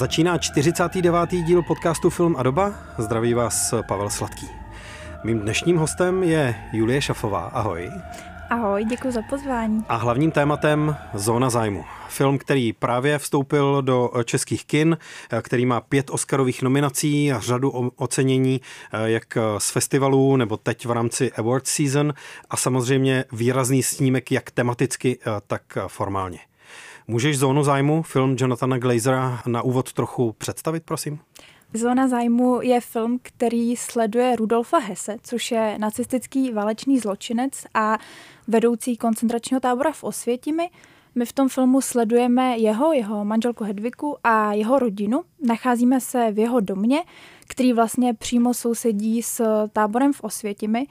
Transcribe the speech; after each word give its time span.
Začíná 0.00 0.38
49. 0.38 1.30
díl 1.30 1.62
podcastu 1.62 2.10
Film 2.10 2.36
a 2.38 2.42
doba. 2.42 2.74
Zdraví 2.98 3.34
vás 3.34 3.74
Pavel 3.88 4.10
Sladký. 4.10 4.46
Mým 5.24 5.40
dnešním 5.40 5.76
hostem 5.76 6.22
je 6.22 6.54
Julie 6.72 7.02
Šafová. 7.02 7.46
Ahoj. 7.46 7.90
Ahoj, 8.50 8.84
děkuji 8.84 9.12
za 9.12 9.22
pozvání. 9.22 9.84
A 9.88 9.96
hlavním 9.96 10.30
tématem 10.30 10.96
Zóna 11.14 11.50
zájmu. 11.50 11.84
Film, 12.08 12.38
který 12.38 12.72
právě 12.72 13.18
vstoupil 13.18 13.82
do 13.82 14.10
českých 14.24 14.64
kin, 14.64 14.98
který 15.42 15.66
má 15.66 15.80
pět 15.80 16.10
Oscarových 16.10 16.62
nominací 16.62 17.32
a 17.32 17.40
řadu 17.40 17.70
ocenění, 17.96 18.60
jak 19.04 19.38
z 19.58 19.70
festivalů 19.70 20.36
nebo 20.36 20.56
teď 20.56 20.86
v 20.86 20.90
rámci 20.90 21.32
Award 21.32 21.66
Season 21.66 22.14
a 22.50 22.56
samozřejmě 22.56 23.24
výrazný 23.32 23.82
snímek 23.82 24.32
jak 24.32 24.50
tematicky, 24.50 25.18
tak 25.46 25.62
formálně. 25.86 26.38
Můžeš 27.10 27.38
zónu 27.38 27.62
zájmu, 27.62 28.02
film 28.02 28.36
Jonathana 28.38 28.78
Glazera, 28.78 29.42
na 29.46 29.62
úvod 29.62 29.92
trochu 29.92 30.32
představit, 30.32 30.82
prosím? 30.84 31.18
Zóna 31.74 32.08
zájmu 32.08 32.62
je 32.62 32.80
film, 32.80 33.18
který 33.22 33.76
sleduje 33.76 34.36
Rudolfa 34.36 34.78
Hesse, 34.78 35.16
což 35.22 35.50
je 35.50 35.78
nacistický 35.78 36.52
válečný 36.52 36.98
zločinec 36.98 37.66
a 37.74 37.98
vedoucí 38.48 38.96
koncentračního 38.96 39.60
tábora 39.60 39.92
v 39.92 40.04
Osvětimi. 40.04 40.70
My 41.14 41.26
v 41.26 41.32
tom 41.32 41.48
filmu 41.48 41.80
sledujeme 41.80 42.58
jeho, 42.58 42.92
jeho 42.92 43.24
manželku 43.24 43.64
Hedviku 43.64 44.16
a 44.24 44.52
jeho 44.52 44.78
rodinu. 44.78 45.22
Nacházíme 45.46 46.00
se 46.00 46.32
v 46.32 46.38
jeho 46.38 46.60
domě, 46.60 47.02
který 47.46 47.72
vlastně 47.72 48.14
přímo 48.14 48.54
sousedí 48.54 49.22
s 49.22 49.66
táborem 49.72 50.12
v 50.12 50.20
Osvětimi. 50.20 50.86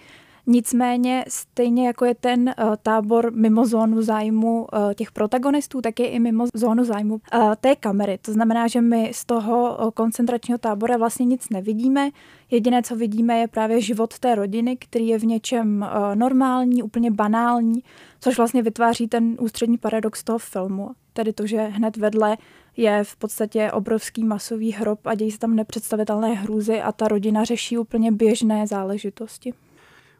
Nicméně 0.52 1.26
stejně 1.28 1.88
jako 1.88 2.06
je 2.06 2.16
ten 2.16 2.54
uh, 2.64 2.76
tábor 2.84 3.32
mimo 3.34 3.66
zónu 3.66 4.02
zájmu 4.02 4.68
uh, 4.74 4.94
těch 4.94 5.12
protagonistů, 5.12 5.82
tak 5.82 6.00
je 6.00 6.08
i 6.08 6.20
mimo 6.20 6.46
zónu 6.54 6.84
zájmu 6.84 7.14
uh, 7.14 7.56
té 7.56 7.76
kamery. 7.76 8.18
To 8.22 8.34
znamená, 8.34 8.68
že 8.68 8.82
my 8.82 9.12
z 9.14 9.26
toho 9.26 9.78
koncentračního 9.94 10.58
tábora 10.58 10.98
vlastně 10.98 11.26
nic 11.26 11.50
nevidíme. 11.50 12.10
Jediné, 12.52 12.84
co 12.84 12.96
vidíme, 12.96 13.40
je 13.40 13.48
právě 13.48 13.82
život 13.82 14.20
té 14.20 14.36
rodiny, 14.36 14.78
který 14.78 15.08
je 15.08 15.20
v 15.20 15.26
něčem 15.26 15.86
normální, 16.14 16.84
úplně 16.84 17.12
banální, 17.12 17.84
což 18.20 18.38
vlastně 18.38 18.62
vytváří 18.62 19.08
ten 19.08 19.38
ústřední 19.40 19.78
paradox 19.78 20.24
toho 20.24 20.40
filmu. 20.40 20.90
Tedy 21.14 21.34
to, 21.34 21.48
že 21.48 21.58
hned 21.58 21.98
vedle 21.98 22.38
je 22.78 23.04
v 23.04 23.16
podstatě 23.16 23.72
obrovský 23.72 24.24
masový 24.24 24.72
hrob 24.72 25.00
a 25.08 25.16
dějí 25.16 25.32
se 25.32 25.40
tam 25.40 25.56
nepředstavitelné 25.56 26.34
hrůzy 26.34 26.82
a 26.82 26.92
ta 26.92 27.08
rodina 27.08 27.44
řeší 27.44 27.78
úplně 27.78 28.12
běžné 28.12 28.68
záležitosti. 28.68 29.54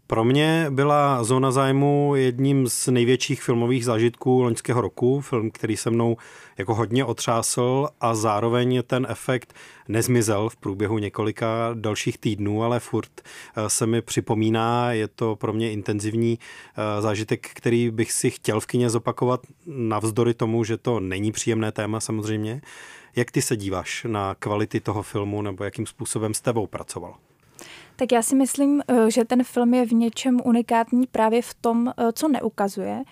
Pro 0.10 0.24
mě 0.24 0.66
byla 0.70 1.24
Zóna 1.24 1.52
zájmu 1.52 2.16
jedním 2.16 2.68
z 2.68 2.88
největších 2.88 3.44
filmových 3.44 3.86
zážitků 3.86 4.42
loňského 4.42 4.82
roku, 4.82 5.22
film, 5.22 5.52
který 5.52 5.78
se 5.78 5.90
mnou 5.90 6.18
jako 6.58 6.76
hodně 6.76 7.06
otřásl 7.06 7.88
a 8.02 8.16
zároveň 8.16 8.84
ten 8.88 9.08
efekt 9.10 9.54
nezmizel 9.88 10.50
v 10.50 10.56
průběhu 10.56 10.98
několika 10.98 11.48
dalších 11.74 12.18
týdnů, 12.18 12.64
ale 12.64 12.80
furt 12.80 13.22
eh, 13.22 13.70
se 13.70 13.86
mi 13.86 14.02
připomíná, 14.02 14.92
je 14.94 15.08
to 15.08 15.36
pro 15.36 15.54
mě 15.54 15.72
intenzivní 15.72 16.40
eh, 16.40 17.02
zážitek, 17.02 17.50
který 17.54 17.92
bych 17.92 18.12
si 18.12 18.32
chtěl 18.32 18.60
v 18.60 18.66
kině 18.66 18.90
zopakovat, 18.90 19.42
navzdory 19.66 20.34
tomu, 20.34 20.64
že 20.64 20.78
to 20.78 21.00
není 21.00 21.32
příjemné 21.32 21.72
téma 21.72 22.00
samozřejmě. 22.00 22.62
Jak 23.16 23.32
ty 23.32 23.42
se 23.42 23.58
díváš 23.58 24.06
na 24.10 24.36
kvality 24.36 24.80
toho 24.80 25.04
filmu 25.04 25.42
nebo 25.42 25.64
jakým 25.64 25.86
způsobem 25.86 26.34
s 26.34 26.42
tebou 26.42 26.68
pracoval? 26.68 27.16
Tak 28.00 28.12
já 28.12 28.22
si 28.22 28.36
myslím, 28.36 28.82
eh, 28.88 29.12
že 29.12 29.26
ten 29.26 29.44
film 29.44 29.74
je 29.74 29.86
v 29.86 29.94
něčem 29.94 30.40
unikátní 30.44 31.08
právě 31.08 31.42
v 31.42 31.54
tom, 31.54 31.88
eh, 31.88 32.12
co 32.14 32.28
neukazuje. 32.28 33.04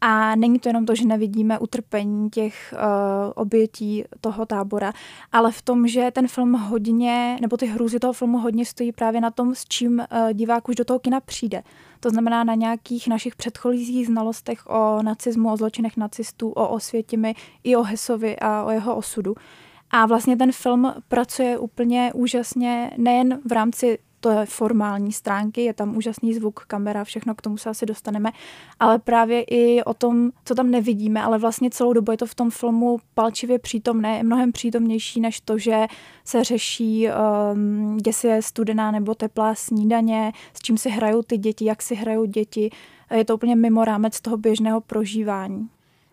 A 0.00 0.36
není 0.36 0.58
to 0.58 0.68
jenom 0.68 0.86
to, 0.86 0.94
že 0.94 1.04
nevidíme 1.04 1.58
utrpení 1.58 2.30
těch 2.30 2.74
uh, 2.74 3.32
obětí 3.34 4.04
toho 4.20 4.46
tábora, 4.46 4.92
ale 5.32 5.52
v 5.52 5.62
tom, 5.62 5.88
že 5.88 6.10
ten 6.10 6.28
film 6.28 6.52
hodně, 6.52 7.38
nebo 7.40 7.56
ty 7.56 7.66
hrůzy 7.66 7.98
toho 7.98 8.12
filmu 8.12 8.38
hodně 8.38 8.64
stojí 8.64 8.92
právě 8.92 9.20
na 9.20 9.30
tom, 9.30 9.54
s 9.54 9.64
čím 9.64 9.98
uh, 9.98 10.32
divák 10.32 10.68
už 10.68 10.76
do 10.76 10.84
toho 10.84 10.98
kina 10.98 11.20
přijde. 11.20 11.62
To 12.00 12.10
znamená 12.10 12.44
na 12.44 12.54
nějakých 12.54 13.08
našich 13.08 13.36
předchozích 13.36 14.06
znalostech 14.06 14.66
o 14.66 15.02
nacismu, 15.02 15.52
o 15.52 15.56
zločinech 15.56 15.96
nacistů, 15.96 16.50
o 16.50 16.68
Osvětimi, 16.68 17.34
i 17.64 17.76
o 17.76 17.82
Hesovi 17.82 18.36
a 18.38 18.64
o 18.64 18.70
jeho 18.70 18.96
osudu. 18.96 19.34
A 19.90 20.06
vlastně 20.06 20.36
ten 20.36 20.52
film 20.52 20.94
pracuje 21.08 21.58
úplně 21.58 22.12
úžasně 22.14 22.90
nejen 22.96 23.40
v 23.44 23.52
rámci 23.52 23.98
to 24.20 24.30
je 24.30 24.46
formální 24.46 25.12
stránky, 25.12 25.64
je 25.64 25.74
tam 25.74 25.96
úžasný 25.96 26.34
zvuk, 26.34 26.60
kamera, 26.60 27.04
všechno, 27.04 27.34
k 27.34 27.42
tomu 27.42 27.56
se 27.56 27.70
asi 27.70 27.86
dostaneme, 27.86 28.32
ale 28.80 28.98
právě 28.98 29.42
i 29.42 29.82
o 29.84 29.94
tom, 29.94 30.30
co 30.44 30.54
tam 30.54 30.70
nevidíme, 30.70 31.22
ale 31.22 31.38
vlastně 31.38 31.70
celou 31.70 31.92
dobu 31.92 32.10
je 32.12 32.16
to 32.16 32.26
v 32.26 32.34
tom 32.34 32.50
filmu 32.50 32.98
palčivě 33.14 33.58
přítomné, 33.58 34.16
je 34.16 34.22
mnohem 34.22 34.52
přítomnější 34.52 35.20
než 35.20 35.40
to, 35.40 35.58
že 35.58 35.86
se 36.24 36.44
řeší, 36.44 37.08
um, 37.52 37.98
jestli 38.06 38.28
je 38.28 38.42
studená 38.42 38.90
nebo 38.90 39.14
teplá 39.14 39.54
snídaně, 39.54 40.32
s 40.54 40.62
čím 40.62 40.78
si 40.78 40.90
hrajou 40.90 41.22
ty 41.22 41.38
děti, 41.38 41.64
jak 41.64 41.82
si 41.82 41.94
hrajou 41.94 42.24
děti. 42.24 42.70
Je 43.14 43.24
to 43.24 43.34
úplně 43.34 43.56
mimo 43.56 43.84
rámec 43.84 44.20
toho 44.20 44.36
běžného 44.36 44.80
prožívání. 44.80 45.68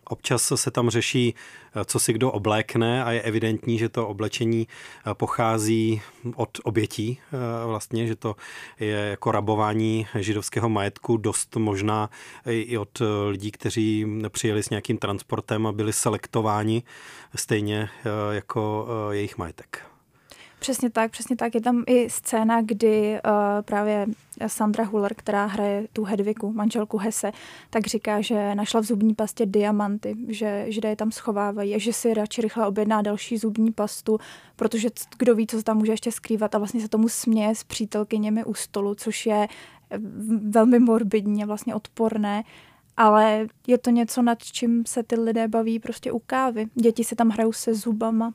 Občas 0.06 0.54
se 0.56 0.72
tam 0.72 0.90
řeší, 0.90 1.36
eh, 1.76 1.86
co 1.86 2.00
si 2.00 2.14
kdo 2.14 2.32
oblékne 2.32 3.04
a 3.04 3.12
je 3.12 3.22
evidentní, 3.22 3.80
že 3.80 3.90
to 3.90 4.08
oblečení 4.08 4.68
eh, 4.68 5.14
pochází 5.14 6.02
od 6.36 6.50
obětí 6.64 7.20
eh, 7.20 7.68
vlastně, 7.68 8.08
že 8.08 8.16
to 8.16 8.36
je 8.80 8.98
jako 8.98 9.32
rabování 9.32 10.08
židovského 10.16 10.70
majetku 10.70 11.18
dost 11.18 11.56
možná 11.56 12.10
i 12.46 12.78
od 12.78 13.02
lidí, 13.30 13.52
kteří 13.52 14.06
přijeli 14.30 14.64
s 14.64 14.70
nějakým 14.70 14.98
transportem 14.98 15.68
a 15.68 15.72
byli 15.72 15.94
selektováni 15.94 16.84
stejně 17.36 17.90
jako 18.32 18.88
jejich 19.12 19.38
majetek. 19.38 19.93
Přesně 20.64 20.90
tak, 20.90 21.12
přesně 21.12 21.36
tak. 21.36 21.56
Je 21.56 21.62
tam 21.62 21.84
i 21.88 22.10
scéna, 22.10 22.62
kdy 22.62 23.20
uh, 23.26 23.32
právě 23.62 24.06
Sandra 24.48 24.84
Huller, 24.84 25.14
která 25.16 25.46
hraje 25.46 25.88
tu 25.94 26.04
Hedviku, 26.04 26.54
manželku 26.54 26.98
Hese, 26.98 27.32
tak 27.70 27.88
říká, 27.88 28.22
že 28.22 28.56
našla 28.56 28.82
v 28.82 28.84
zubní 28.84 29.16
pastě 29.16 29.46
diamanty, 29.46 30.16
že 30.28 30.66
židé 30.68 30.90
je 30.90 30.96
tam 30.96 31.12
schovávají 31.12 31.76
a 31.76 31.80
že 31.80 31.94
si 31.94 32.14
radši 32.14 32.42
rychle 32.42 32.68
objedná 32.68 33.02
další 33.02 33.38
zubní 33.38 33.72
pastu, 33.72 34.18
protože 34.56 34.90
kdo 35.18 35.36
ví, 35.36 35.48
co 35.48 35.58
se 35.58 35.64
tam 35.64 35.78
může 35.78 35.92
ještě 35.92 36.12
skrývat 36.12 36.56
a 36.56 36.58
vlastně 36.58 36.82
se 36.82 36.90
tomu 36.90 37.10
směje 37.10 37.56
s 37.56 37.64
přítelkyněmi 37.64 38.44
u 38.44 38.54
stolu, 38.54 38.96
což 38.96 39.26
je 39.26 39.48
eh, 39.90 39.98
velmi 40.50 40.80
morbidní 40.80 41.44
a 41.44 41.48
vlastně 41.48 41.76
odporné 41.76 42.44
ale 42.98 43.48
je 43.68 43.78
to 43.78 43.90
něco, 43.90 44.22
nad 44.22 44.44
čím 44.44 44.86
se 44.86 45.04
ty 45.04 45.20
lidé 45.20 45.48
baví 45.48 45.80
prostě 45.80 46.12
u 46.12 46.20
kávy. 46.20 46.66
Děti 46.76 47.04
si 47.04 47.16
tam 47.16 47.30
hrajou 47.30 47.52
se 47.52 47.76
zubama, 47.76 48.34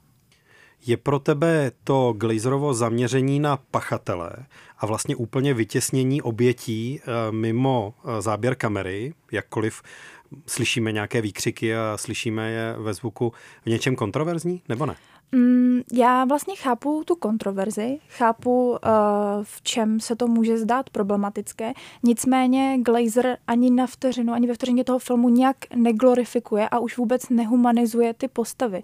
je 0.87 0.97
pro 0.97 1.19
tebe 1.19 1.72
to 1.84 2.15
Glazerovo 2.16 2.75
zaměření 2.75 3.41
na 3.41 3.56
pachatele 3.56 4.31
a 4.78 4.87
vlastně 4.87 5.16
úplně 5.16 5.55
vytěsnění 5.55 6.22
obětí 6.22 7.00
eh, 7.00 7.33
mimo 7.33 7.94
eh, 8.05 8.22
záběr 8.22 8.55
kamery, 8.55 9.15
jakkoliv 9.33 9.83
slyšíme 10.47 10.93
nějaké 10.93 11.21
výkřiky 11.21 11.77
a 11.77 11.97
slyšíme 11.97 12.50
je 12.50 12.75
ve 12.78 12.94
zvuku 12.94 13.33
v 13.62 13.67
něčem 13.67 13.97
kontroverzní, 13.97 14.62
nebo 14.69 14.87
ne? 14.87 14.97
Mm, 15.33 15.81
já 15.93 16.25
vlastně 16.25 16.56
chápu 16.56 17.03
tu 17.06 17.16
kontroverzi, 17.16 17.99
chápu, 18.09 18.71
uh, 18.71 18.77
v 19.43 19.62
čem 19.62 20.00
se 20.00 20.16
to 20.16 20.27
může 20.27 20.59
zdát 20.59 20.91
problematické, 20.91 21.72
nicméně 22.03 22.78
Glazer 22.78 23.38
ani 23.47 23.71
na 23.71 23.87
vteřinu, 23.87 24.33
ani 24.33 24.47
ve 24.47 24.55
vteřině 24.55 24.84
toho 24.84 24.99
filmu 24.99 25.28
nějak 25.28 25.56
neglorifikuje 25.77 26.69
a 26.69 26.78
už 26.78 26.97
vůbec 26.97 27.28
nehumanizuje 27.28 28.15
ty 28.15 28.28
postavy. 28.28 28.83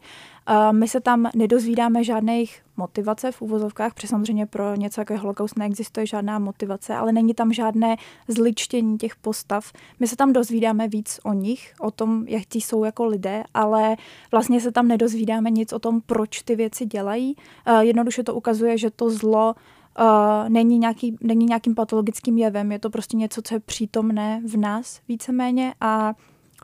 Uh, 0.50 0.72
my 0.72 0.88
se 0.88 1.00
tam 1.00 1.30
nedozvídáme 1.34 2.04
žádné 2.04 2.34
jejich 2.34 2.62
motivace 2.76 3.32
v 3.32 3.42
úvozovkách, 3.42 3.94
protože 3.94 4.08
samozřejmě 4.08 4.46
pro 4.46 4.74
něco 4.74 5.00
jako 5.00 5.18
holokaust 5.18 5.58
neexistuje 5.58 6.06
žádná 6.06 6.38
motivace, 6.38 6.94
ale 6.94 7.12
není 7.12 7.34
tam 7.34 7.52
žádné 7.52 7.96
zličtění 8.28 8.98
těch 8.98 9.16
postav. 9.16 9.72
My 10.00 10.06
se 10.06 10.16
tam 10.16 10.32
dozvídáme 10.32 10.88
víc 10.88 11.20
o 11.24 11.32
nich, 11.32 11.74
o 11.80 11.90
tom, 11.90 12.24
jak 12.28 12.44
ti 12.44 12.60
jsou 12.60 12.84
jako 12.84 13.04
lidé, 13.04 13.44
ale 13.54 13.96
vlastně 14.30 14.60
se 14.60 14.72
tam 14.72 14.88
nedozvídáme 14.88 15.50
nic 15.50 15.72
o 15.72 15.78
tom, 15.78 16.00
proč 16.00 16.33
ty 16.42 16.56
věci 16.56 16.86
dělají. 16.86 17.36
Uh, 17.68 17.78
jednoduše 17.78 18.22
to 18.22 18.34
ukazuje, 18.34 18.78
že 18.78 18.90
to 18.90 19.10
zlo 19.10 19.54
Uh, 20.00 20.48
není, 20.48 20.78
nějaký, 20.78 21.16
není 21.20 21.46
nějakým 21.46 21.74
patologickým 21.74 22.38
jevem, 22.38 22.72
je 22.72 22.78
to 22.78 22.90
prostě 22.90 23.16
něco, 23.16 23.42
co 23.42 23.54
je 23.54 23.60
přítomné 23.60 24.42
v 24.46 24.56
nás 24.56 25.00
víceméně 25.08 25.74
a 25.80 26.14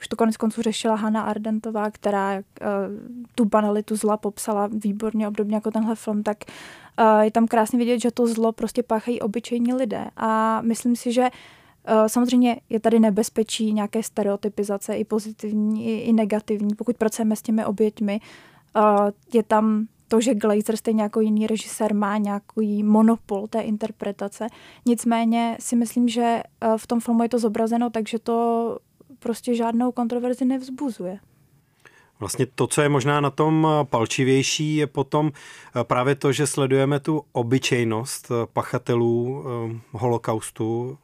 už 0.00 0.08
to 0.08 0.16
konec 0.16 0.36
konců 0.36 0.62
řešila 0.62 0.94
Hanna 0.94 1.22
Ardentová, 1.22 1.90
která 1.90 2.34
uh, 2.36 2.42
tu 3.34 3.44
banalitu 3.44 3.96
zla 3.96 4.16
popsala 4.16 4.66
výborně, 4.72 5.28
obdobně 5.28 5.54
jako 5.54 5.70
tenhle 5.70 5.94
film, 5.94 6.22
tak 6.22 6.36
uh, 7.00 7.20
je 7.20 7.30
tam 7.30 7.46
krásně 7.46 7.78
vidět, 7.78 7.98
že 7.98 8.10
to 8.10 8.26
zlo 8.26 8.52
prostě 8.52 8.82
páchají 8.82 9.20
obyčejní 9.20 9.74
lidé. 9.74 10.04
A 10.16 10.60
myslím 10.60 10.96
si, 10.96 11.12
že 11.12 11.22
uh, 11.22 12.06
samozřejmě 12.06 12.60
je 12.70 12.80
tady 12.80 12.98
nebezpečí 12.98 13.72
nějaké 13.72 14.02
stereotypizace, 14.02 14.94
i 14.94 15.04
pozitivní, 15.04 15.86
i, 15.86 15.98
i 15.98 16.12
negativní, 16.12 16.74
pokud 16.74 16.96
pracujeme 16.96 17.36
s 17.36 17.42
těmi 17.42 17.64
oběťmi. 17.64 18.20
Uh, 18.20 18.49
je 19.34 19.42
tam 19.42 19.86
to, 20.08 20.20
že 20.20 20.34
Glazer 20.34 20.76
stejně 20.76 21.02
jako 21.02 21.20
jiný 21.20 21.46
režisér 21.46 21.94
má 21.94 22.18
nějaký 22.18 22.82
monopol 22.82 23.46
té 23.46 23.60
interpretace. 23.60 24.46
Nicméně 24.86 25.56
si 25.60 25.76
myslím, 25.76 26.08
že 26.08 26.42
v 26.76 26.86
tom 26.86 27.00
filmu 27.00 27.22
je 27.22 27.28
to 27.28 27.38
zobrazeno 27.38 27.90
takže 27.90 28.18
to 28.18 28.78
prostě 29.18 29.54
žádnou 29.54 29.92
kontroverzi 29.92 30.44
nevzbuzuje. 30.44 31.18
Vlastně 32.20 32.46
to, 32.46 32.66
co 32.66 32.82
je 32.82 32.88
možná 32.88 33.20
na 33.20 33.30
tom 33.30 33.68
palčivější, 33.84 34.76
je 34.76 34.86
potom 34.86 35.32
právě 35.82 36.14
to, 36.14 36.32
že 36.32 36.46
sledujeme 36.46 37.00
tu 37.00 37.24
obyčejnost 37.32 38.32
pachatelů 38.52 39.44
holokaustu 39.90 40.98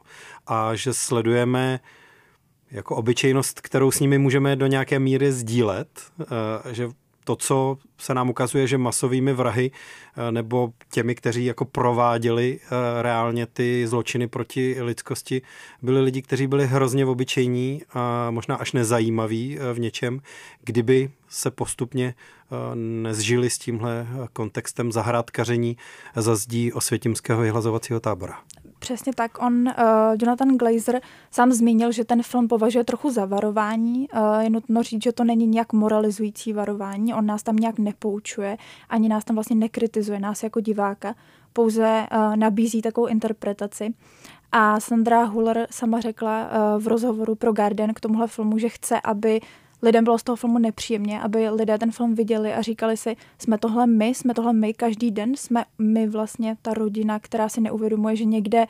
a 0.47 0.75
že 0.75 0.93
sledujeme 0.93 1.79
jako 2.71 2.95
obyčejnost, 2.95 3.61
kterou 3.61 3.91
s 3.91 3.99
nimi 3.99 4.17
můžeme 4.17 4.55
do 4.55 4.67
nějaké 4.67 4.99
míry 4.99 5.31
sdílet, 5.31 6.01
že 6.71 6.89
to, 7.27 7.35
co 7.35 7.77
se 7.97 8.13
nám 8.13 8.29
ukazuje, 8.29 8.67
že 8.67 8.77
masovými 8.77 9.33
vrahy 9.33 9.71
eh, 9.71 10.31
nebo 10.31 10.73
těmi, 10.91 11.15
kteří 11.15 11.45
jako 11.45 11.65
prováděli 11.65 12.59
eh, 12.59 13.01
reálně 13.01 13.45
ty 13.45 13.87
zločiny 13.87 14.27
proti 14.27 14.75
lidskosti, 14.81 15.41
byli 15.81 16.01
lidi, 16.01 16.21
kteří 16.21 16.47
byli 16.47 16.67
hrozně 16.67 17.05
obyčejní 17.05 17.81
a 17.93 18.31
možná 18.31 18.55
až 18.55 18.71
nezajímaví 18.71 19.59
eh, 19.59 19.73
v 19.73 19.79
něčem, 19.79 20.21
kdyby 20.63 21.11
se 21.29 21.51
postupně 21.51 22.13
nezžili 22.75 23.49
s 23.49 23.57
tímhle 23.57 24.07
kontextem 24.33 24.91
zahrádkaření 24.91 25.77
za 26.15 26.35
zdí 26.35 26.73
osvětimského 26.73 27.41
vyhlazovacího 27.41 27.99
tábora. 27.99 28.39
Přesně 28.79 29.13
tak. 29.15 29.41
On, 29.41 29.67
uh, 29.67 29.73
Jonathan 30.21 30.57
Glazer, 30.57 31.01
sám 31.31 31.51
zmínil, 31.51 31.91
že 31.91 32.05
ten 32.05 32.23
film 32.23 32.47
považuje 32.47 32.83
trochu 32.83 33.11
za 33.11 33.25
varování. 33.25 34.07
Uh, 34.09 34.39
je 34.39 34.49
nutno 34.49 34.83
říct, 34.83 35.03
že 35.03 35.11
to 35.11 35.23
není 35.23 35.47
nějak 35.47 35.73
moralizující 35.73 36.53
varování. 36.53 37.13
On 37.13 37.25
nás 37.25 37.43
tam 37.43 37.55
nějak 37.55 37.79
nepoučuje, 37.79 38.57
ani 38.89 39.09
nás 39.09 39.23
tam 39.23 39.35
vlastně 39.35 39.55
nekritizuje, 39.55 40.19
nás 40.19 40.43
jako 40.43 40.59
diváka. 40.59 41.15
Pouze 41.53 42.07
uh, 42.11 42.35
nabízí 42.35 42.81
takovou 42.81 43.07
interpretaci. 43.07 43.93
A 44.51 44.79
Sandra 44.79 45.23
Huller 45.23 45.67
sama 45.71 45.99
řekla 45.99 46.45
uh, 46.45 46.83
v 46.83 46.87
rozhovoru 46.87 47.35
pro 47.35 47.53
Guardian 47.53 47.93
k 47.93 47.99
tomuhle 47.99 48.27
filmu, 48.27 48.57
že 48.57 48.69
chce, 48.69 49.01
aby 49.01 49.41
lidem 49.81 50.03
bylo 50.03 50.17
z 50.17 50.23
toho 50.23 50.35
filmu 50.35 50.57
nepříjemně, 50.57 51.21
aby 51.21 51.49
lidé 51.49 51.77
ten 51.77 51.91
film 51.91 52.15
viděli 52.15 52.53
a 52.53 52.61
říkali 52.61 52.97
si, 52.97 53.15
jsme 53.37 53.57
tohle 53.57 53.87
my, 53.87 54.07
jsme 54.07 54.33
tohle 54.33 54.53
my 54.53 54.73
každý 54.73 55.11
den, 55.11 55.35
jsme 55.35 55.65
my 55.79 56.07
vlastně 56.07 56.57
ta 56.61 56.73
rodina, 56.73 57.19
která 57.19 57.49
si 57.49 57.61
neuvědomuje, 57.61 58.15
že 58.15 58.25
někde 58.25 58.65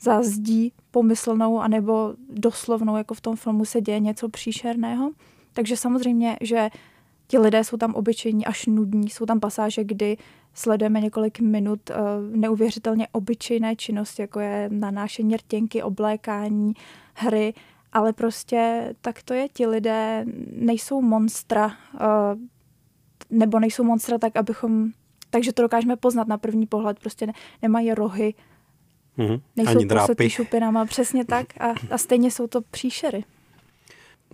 za 0.00 0.22
zdí 0.22 0.72
pomyslnou 0.90 1.60
anebo 1.60 2.14
doslovnou, 2.28 2.96
jako 2.96 3.14
v 3.14 3.20
tom 3.20 3.36
filmu 3.36 3.64
se 3.64 3.80
děje 3.80 4.00
něco 4.00 4.28
příšerného. 4.28 5.10
Takže 5.52 5.76
samozřejmě, 5.76 6.36
že 6.40 6.68
ti 7.26 7.38
lidé 7.38 7.64
jsou 7.64 7.76
tam 7.76 7.94
obyčejní 7.94 8.46
až 8.46 8.66
nudní, 8.66 9.10
jsou 9.10 9.26
tam 9.26 9.40
pasáže, 9.40 9.84
kdy 9.84 10.16
sledujeme 10.54 11.00
několik 11.00 11.40
minut 11.40 11.90
uh, 11.90 11.96
neuvěřitelně 12.36 13.08
obyčejné 13.12 13.76
činnosti, 13.76 14.22
jako 14.22 14.40
je 14.40 14.68
nanášení 14.72 15.36
rtěnky, 15.36 15.82
oblékání, 15.82 16.74
hry 17.14 17.54
ale 17.98 18.12
prostě 18.12 18.90
tak 19.00 19.22
to 19.22 19.34
je, 19.34 19.48
ti 19.48 19.66
lidé 19.66 20.24
nejsou 20.52 21.02
monstra, 21.02 21.72
eh, 21.94 22.36
nebo 23.30 23.58
nejsou 23.58 23.84
monstra 23.84 24.18
tak, 24.18 24.36
abychom, 24.36 24.90
takže 25.30 25.52
to 25.52 25.62
dokážeme 25.62 25.96
poznat 25.96 26.28
na 26.28 26.38
první 26.38 26.66
pohled, 26.66 26.98
prostě 26.98 27.26
ne, 27.26 27.32
nemají 27.62 27.94
rohy, 27.94 28.34
mm-hmm. 29.18 29.40
nejsou 29.56 29.88
posetý 29.88 30.30
šupinama, 30.30 30.84
přesně 30.84 31.24
tak 31.24 31.46
a, 31.60 31.74
a 31.90 31.98
stejně 31.98 32.30
jsou 32.30 32.46
to 32.46 32.60
příšery. 32.60 33.24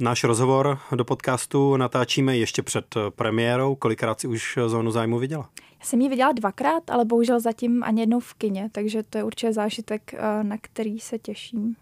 Náš 0.01 0.25
rozhovor 0.25 0.79
do 0.95 1.05
podcastu 1.05 1.77
natáčíme 1.77 2.37
ještě 2.37 2.63
před 2.63 2.95
premiérou. 3.11 3.75
Kolikrát 3.75 4.21
si 4.21 4.27
už 4.27 4.59
zónu 4.67 4.91
zájmu 4.91 5.19
viděla? 5.19 5.51
Já 5.81 5.87
jsem 5.87 6.01
ji 6.01 6.09
viděla 6.09 6.33
dvakrát, 6.33 6.91
ale 6.91 7.05
bohužel 7.05 7.41
zatím 7.41 7.85
ani 7.85 8.03
jednou 8.03 8.21
v 8.21 8.35
kině, 8.35 8.69
takže 8.73 9.03
to 9.03 9.19
je 9.19 9.25
určitě 9.25 9.53
zážitek, 9.53 10.15
eh, 10.15 10.45
na 10.45 10.57
který 10.61 11.01
se 11.01 11.19
těším. 11.19 11.77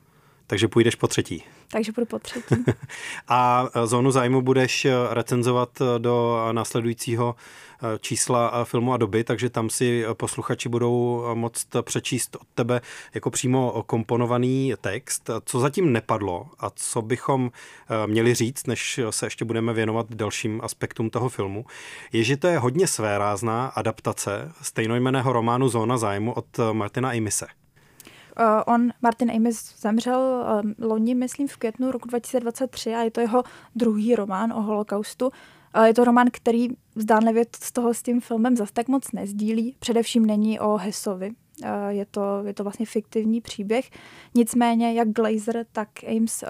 Takže 0.53 0.69
půjdeš 0.69 0.95
po 0.95 1.09
třetí. 1.09 1.45
Takže 1.71 1.93
půjdu 1.93 2.07
po 2.07 2.19
třetí. 2.19 2.55
a 3.29 3.69
e, 3.75 3.87
zónu 3.87 4.11
zájmu 4.11 4.43
budeš 4.43 4.85
e, 4.85 4.93
recenzovat 5.11 5.81
e, 5.81 5.99
do 5.99 6.47
následujícího 6.53 7.35
čísla 8.01 8.65
filmu 8.65 8.93
a 8.93 8.97
doby, 8.97 9.25
takže 9.25 9.51
tam 9.51 9.71
si 9.71 10.05
posluchači 10.13 10.69
budou 10.69 11.25
moct 11.35 11.67
přečíst 11.83 12.37
od 12.37 12.47
tebe 12.55 12.81
jako 13.15 13.31
přímo 13.31 13.83
komponovaný 13.87 14.75
text. 14.81 15.31
Co 15.45 15.61
zatím 15.61 15.93
nepadlo 15.93 16.47
a 16.59 16.71
co 16.71 17.03
bychom 17.03 17.51
měli 18.07 18.35
říct, 18.35 18.67
než 18.67 19.01
se 19.11 19.27
ještě 19.27 19.45
budeme 19.45 19.73
věnovat 19.73 20.07
dalším 20.15 20.61
aspektům 20.65 21.11
toho 21.11 21.29
filmu, 21.29 21.65
je, 22.13 22.25
že 22.25 22.37
to 22.37 22.47
je 22.47 22.59
hodně 22.59 22.87
svérázná 22.87 23.67
adaptace 23.67 24.53
stejnojmeného 24.63 25.33
románu 25.33 25.69
Zóna 25.69 25.99
zájmu 25.99 26.33
od 26.33 26.47
Martina 26.73 27.13
Imise. 27.13 27.47
Uh, 28.41 28.75
on, 28.75 28.91
Martin 29.03 29.31
Amis, 29.31 29.75
zemřel 29.81 30.21
uh, 30.65 30.87
loni, 30.89 31.15
myslím, 31.15 31.49
v 31.49 31.57
květnu 31.57 31.91
roku 31.91 32.09
2023 32.09 32.95
a 32.95 33.03
je 33.03 33.11
to 33.11 33.21
jeho 33.21 33.43
druhý 33.77 34.15
román 34.15 34.53
o 34.53 34.63
holokaustu. 34.63 35.31
Uh, 35.77 35.85
je 35.85 35.95
to 35.95 36.05
román, 36.05 36.27
který 36.33 36.69
zdánlivě 36.97 37.45
z 37.61 37.73
toho 37.73 37.95
s 37.95 38.03
tím 38.03 38.21
filmem 38.21 38.57
zas 38.57 38.73
tak 38.73 38.89
moc 38.89 39.13
nezdílí. 39.13 39.77
Především 39.79 40.27
není 40.27 40.61
o 40.61 40.77
Hesovi, 40.77 41.31
Eh, 41.31 41.42
je 41.89 42.07
to, 42.07 42.43
je 42.47 42.55
to 42.55 42.63
vlastně 42.63 42.87
fiktivní 42.87 43.41
příběh. 43.41 43.91
Nicméně 44.35 44.93
jak 44.93 45.09
Glazer, 45.09 45.67
tak 45.73 45.89
Ames 46.17 46.43
eh, 46.43 46.49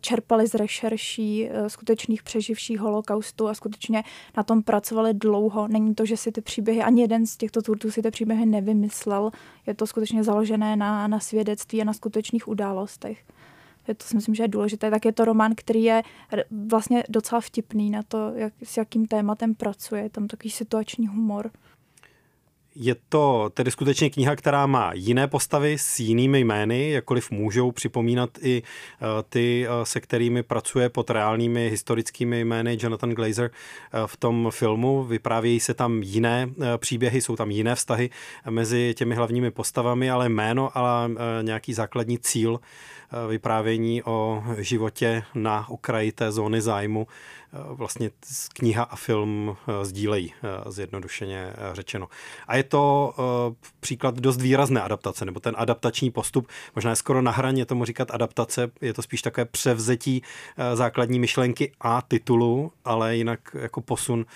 čerpali 0.00 0.46
z 0.46 0.54
rešerší 0.54 1.48
eh, 1.48 1.70
skutečných 1.70 2.22
přeživších 2.22 2.80
holokaustu 2.80 3.48
a 3.48 3.54
skutečně 3.54 4.04
na 4.36 4.42
tom 4.42 4.62
pracovali 4.62 5.14
dlouho. 5.14 5.68
Není 5.68 5.94
to, 5.94 6.06
že 6.06 6.16
si 6.16 6.32
ty 6.32 6.40
příběhy, 6.40 6.82
ani 6.82 7.00
jeden 7.00 7.26
z 7.26 7.36
těchto 7.36 7.62
tvůrců 7.62 7.90
si 7.90 8.02
ty 8.02 8.10
příběhy 8.10 8.46
nevymyslel. 8.46 9.30
Je 9.66 9.74
to 9.74 9.86
skutečně 9.86 10.24
založené 10.24 10.76
na, 10.76 11.08
na 11.08 11.20
svědectví 11.20 11.82
a 11.82 11.84
na 11.84 11.92
skutečných 11.92 12.48
událostech. 12.48 13.24
Je 13.88 13.94
to 13.94 14.04
si 14.04 14.16
myslím, 14.16 14.34
že 14.34 14.42
je 14.42 14.48
důležité. 14.48 14.90
Tak 14.90 15.04
je 15.04 15.12
to 15.12 15.24
román, 15.24 15.52
který 15.54 15.82
je 15.82 16.02
vlastně 16.50 17.04
docela 17.08 17.40
vtipný 17.40 17.90
na 17.90 18.02
to, 18.02 18.32
jak, 18.34 18.52
s 18.62 18.76
jakým 18.76 19.06
tématem 19.06 19.54
pracuje. 19.54 20.02
Je 20.02 20.10
tam 20.10 20.26
takový 20.26 20.50
situační 20.50 21.06
humor. 21.06 21.50
Je 22.80 22.96
to 23.08 23.50
tedy 23.54 23.70
skutečně 23.70 24.10
kniha, 24.10 24.36
která 24.36 24.66
má 24.66 24.92
jiné 24.94 25.28
postavy 25.28 25.78
s 25.78 26.00
jinými 26.00 26.40
jmény, 26.40 26.90
jakkoliv 26.90 27.30
můžou 27.30 27.72
připomínat 27.72 28.30
i 28.42 28.62
eh, 28.62 29.06
ty, 29.28 29.66
eh, 29.66 29.86
se 29.86 30.00
kterými 30.00 30.42
pracuje 30.42 30.88
pod 30.88 31.10
reálnými 31.10 31.70
historickými 31.70 32.40
jmény 32.40 32.78
Jonathan 32.80 33.10
Glazer 33.10 33.50
eh, 33.50 34.06
v 34.06 34.16
tom 34.16 34.48
filmu. 34.50 35.04
Vyprávějí 35.04 35.60
se 35.60 35.74
tam 35.74 36.02
jiné 36.02 36.48
příběhy, 36.76 37.20
jsou 37.20 37.36
tam 37.36 37.50
jiné 37.50 37.74
vztahy 37.74 38.10
mezi 38.50 38.94
těmi 38.96 39.14
hlavními 39.14 39.50
postavami, 39.50 40.10
ale 40.10 40.28
jméno 40.28 40.78
a 40.78 41.10
nějaký 41.42 41.74
základní 41.74 42.18
cíl 42.18 42.60
vyprávění 43.28 44.02
o 44.02 44.44
životě 44.58 45.22
na 45.34 45.68
okraji 45.68 46.12
té 46.12 46.32
zóny 46.32 46.60
zájmu 46.60 47.06
vlastně 47.52 48.10
kniha 48.52 48.82
a 48.82 48.96
film 48.96 49.56
sdílejí, 49.82 50.34
zjednodušeně 50.66 51.52
řečeno. 51.72 52.08
A 52.48 52.56
je 52.56 52.62
to 52.62 53.14
příklad 53.80 54.14
dost 54.14 54.40
výrazné 54.40 54.82
adaptace, 54.82 55.24
nebo 55.24 55.40
ten 55.40 55.54
adaptační 55.58 56.10
postup, 56.10 56.48
možná 56.74 56.90
je 56.90 56.96
skoro 56.96 57.22
na 57.22 57.30
hraně 57.30 57.66
tomu 57.66 57.84
říkat 57.84 58.10
adaptace, 58.10 58.70
je 58.80 58.94
to 58.94 59.02
spíš 59.02 59.22
takové 59.22 59.44
převzetí 59.44 60.22
základní 60.74 61.18
myšlenky 61.18 61.72
a 61.80 62.02
titulu, 62.02 62.72
ale 62.84 63.16
jinak 63.16 63.40
jako 63.60 63.80
posun 63.80 64.26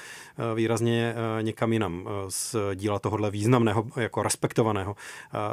výrazně 0.54 1.14
někam 1.40 1.72
jinam 1.72 2.08
z 2.28 2.56
díla 2.74 2.98
tohohle 2.98 3.30
významného, 3.30 3.86
jako 3.96 4.22
respektovaného 4.22 4.96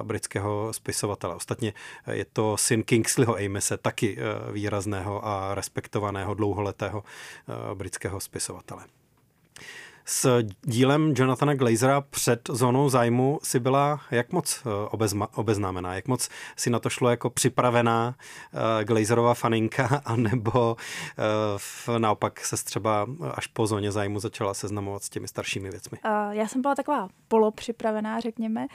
britského 0.04 0.74
spisovatele. 0.74 1.36
Ostatně 1.36 1.74
je 2.12 2.26
to 2.34 2.58
syn 2.58 2.84
Kingsleyho 2.84 3.38
Amese, 3.46 3.78
taky 3.78 4.18
výrazného 4.52 5.28
a 5.28 5.56
respektovaného 5.56 6.34
dlouholetého 6.34 7.04
britského 7.76 8.20
spisovatele. 8.20 8.86
S 10.12 10.44
dílem 10.62 11.14
Jonathana 11.18 11.54
Glazera 11.54 12.02
před 12.02 12.50
zónou 12.50 12.90
zájmu 12.90 13.40
si 13.44 13.60
byla 13.60 14.02
jak 14.12 14.32
moc 14.32 14.64
eh, 14.66 14.70
obezma, 14.90 15.28
obeznámená, 15.36 15.96
jak 15.96 16.08
moc 16.08 16.30
si 16.56 16.70
na 16.70 16.80
to 16.80 16.90
šlo 16.90 17.10
jako 17.10 17.30
připravená 17.30 18.16
uh, 19.14 19.34
faninka, 19.34 20.02
anebo 20.06 20.78
uh, 21.88 22.00
naopak 22.00 22.40
se 22.40 22.56
třeba 22.66 23.08
až 23.34 23.48
po 23.48 23.68
zóně 23.68 23.92
zájmu 23.92 24.20
začala 24.20 24.54
seznamovat 24.54 25.04
s 25.04 25.10
těmi 25.10 25.28
staršími 25.28 25.70
věcmi? 25.70 25.98
Uh, 26.06 26.12
já 26.32 26.48
jsem 26.48 26.62
byla 26.62 26.76
taková 26.76 27.10
polopřipravená, 27.28 28.20
řekněme. 28.20 28.68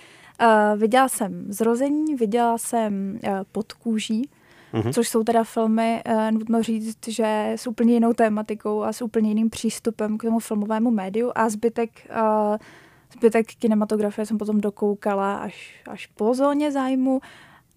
Uh, 0.42 0.80
viděla 0.80 1.08
jsem 1.08 1.52
Zrození, 1.52 2.14
viděla 2.14 2.58
jsem 2.58 3.18
uh, 3.22 3.30
Pod 3.52 3.72
kůží, 3.72 4.30
mm-hmm. 4.74 4.92
což 4.92 5.08
jsou 5.08 5.24
teda 5.24 5.44
filmy, 5.44 6.02
uh, 6.06 6.30
nutno 6.30 6.62
říct, 6.62 7.08
že 7.08 7.52
s 7.56 7.66
úplně 7.66 7.94
jinou 7.94 8.12
tématikou 8.12 8.82
a 8.82 8.92
s 8.92 9.02
úplně 9.02 9.28
jiným 9.28 9.50
přístupem 9.50 10.18
k 10.18 10.22
tomu 10.22 10.38
filmovému 10.38 10.90
médiu 10.90 11.32
a 11.34 11.48
zbytek, 11.48 11.90
uh, 12.10 12.56
zbytek 13.16 13.46
kinematografie 13.46 14.26
jsem 14.26 14.38
potom 14.38 14.60
dokoukala 14.60 15.36
až, 15.36 15.82
až 15.88 16.06
po 16.06 16.34
zóně 16.34 16.72
zájmu 16.72 17.20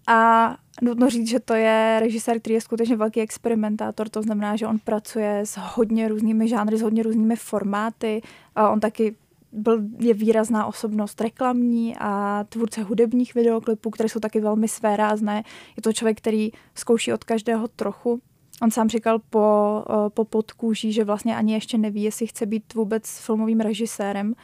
a 0.06 0.56
nutno 0.82 1.10
říct, 1.10 1.28
že 1.28 1.40
to 1.40 1.54
je 1.54 1.96
režisér, 2.00 2.40
který 2.40 2.54
je 2.54 2.60
skutečně 2.60 2.96
velký 2.96 3.20
experimentátor, 3.20 4.08
to 4.08 4.22
znamená, 4.22 4.56
že 4.56 4.66
on 4.66 4.78
pracuje 4.78 5.40
s 5.40 5.58
hodně 5.60 6.08
různými 6.08 6.48
žánry, 6.48 6.78
s 6.78 6.82
hodně 6.82 7.02
různými 7.02 7.36
formáty. 7.36 8.20
A 8.54 8.70
on 8.70 8.80
taky 8.80 9.14
byl, 9.52 9.82
je 9.98 10.14
výrazná 10.14 10.66
osobnost 10.66 11.20
reklamní 11.20 11.96
a 12.00 12.44
tvůrce 12.48 12.82
hudebních 12.82 13.34
videoklipů, 13.34 13.90
které 13.90 14.08
jsou 14.08 14.20
taky 14.20 14.40
velmi 14.40 14.68
svérázné. 14.68 15.44
Je 15.76 15.82
to 15.82 15.92
člověk, 15.92 16.18
který 16.18 16.50
zkouší 16.74 17.12
od 17.12 17.24
každého 17.24 17.68
trochu. 17.68 18.20
On 18.62 18.70
sám 18.70 18.88
říkal 18.88 19.18
po, 19.30 19.84
po 20.08 20.24
podkůží, 20.24 20.92
že 20.92 21.04
vlastně 21.04 21.36
ani 21.36 21.52
ještě 21.52 21.78
neví, 21.78 22.02
jestli 22.02 22.26
chce 22.26 22.46
být 22.46 22.74
vůbec 22.74 23.18
filmovým 23.20 23.60
režisérem. 23.60 24.34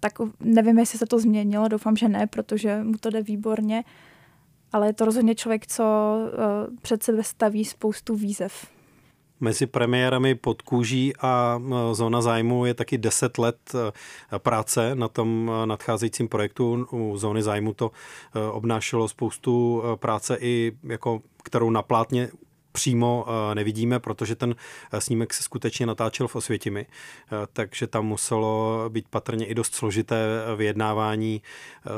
Tak 0.00 0.12
nevím, 0.40 0.78
jestli 0.78 0.98
se 0.98 1.06
to 1.06 1.18
změnilo, 1.18 1.68
doufám, 1.68 1.96
že 1.96 2.08
ne, 2.08 2.26
protože 2.26 2.82
mu 2.82 2.94
to 3.00 3.10
jde 3.10 3.22
výborně. 3.22 3.84
Ale 4.72 4.86
je 4.86 4.92
to 4.92 5.04
rozhodně 5.04 5.34
člověk, 5.34 5.66
co 5.66 5.84
před 6.82 7.02
sebe 7.02 7.22
staví 7.22 7.64
spoustu 7.64 8.14
výzev. 8.14 8.77
Mezi 9.40 9.66
premiérami 9.66 10.34
pod 10.34 10.62
kůží 10.62 11.12
a 11.20 11.62
zóna 11.92 12.22
zájmu 12.22 12.66
je 12.66 12.74
taky 12.74 12.98
10 12.98 13.38
let 13.38 13.72
práce 14.38 14.94
na 14.94 15.08
tom 15.08 15.52
nadcházejícím 15.64 16.28
projektu. 16.28 16.86
U 16.90 17.16
zóny 17.16 17.42
zájmu 17.42 17.72
to 17.72 17.90
obnášelo 18.52 19.08
spoustu 19.08 19.82
práce 19.96 20.38
i 20.40 20.72
jako 20.82 21.20
kterou 21.42 21.70
na 21.70 21.82
plátně 21.82 22.28
přímo 22.72 23.26
eh, 23.28 23.54
nevidíme, 23.54 24.00
protože 24.00 24.36
ten 24.36 24.54
eh, 24.92 25.00
snímek 25.00 25.34
se 25.34 25.42
skutečně 25.42 25.86
natáčel 25.86 26.28
v 26.28 26.36
Osvětimi, 26.36 26.86
eh, 26.86 27.46
takže 27.52 27.86
tam 27.86 28.06
muselo 28.06 28.84
být 28.88 29.08
patrně 29.08 29.46
i 29.46 29.54
dost 29.54 29.74
složité 29.74 30.16
vyjednávání 30.56 31.42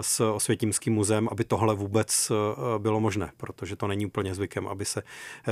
s 0.00 0.20
Osvětimským 0.20 0.94
muzeem, 0.94 1.28
aby 1.30 1.44
tohle 1.44 1.74
vůbec 1.74 2.32
bylo 2.78 3.00
možné, 3.00 3.32
protože 3.36 3.76
to 3.76 3.86
není 3.86 4.06
úplně 4.06 4.34
zvykem, 4.34 4.68
aby 4.68 4.84
se 4.84 5.02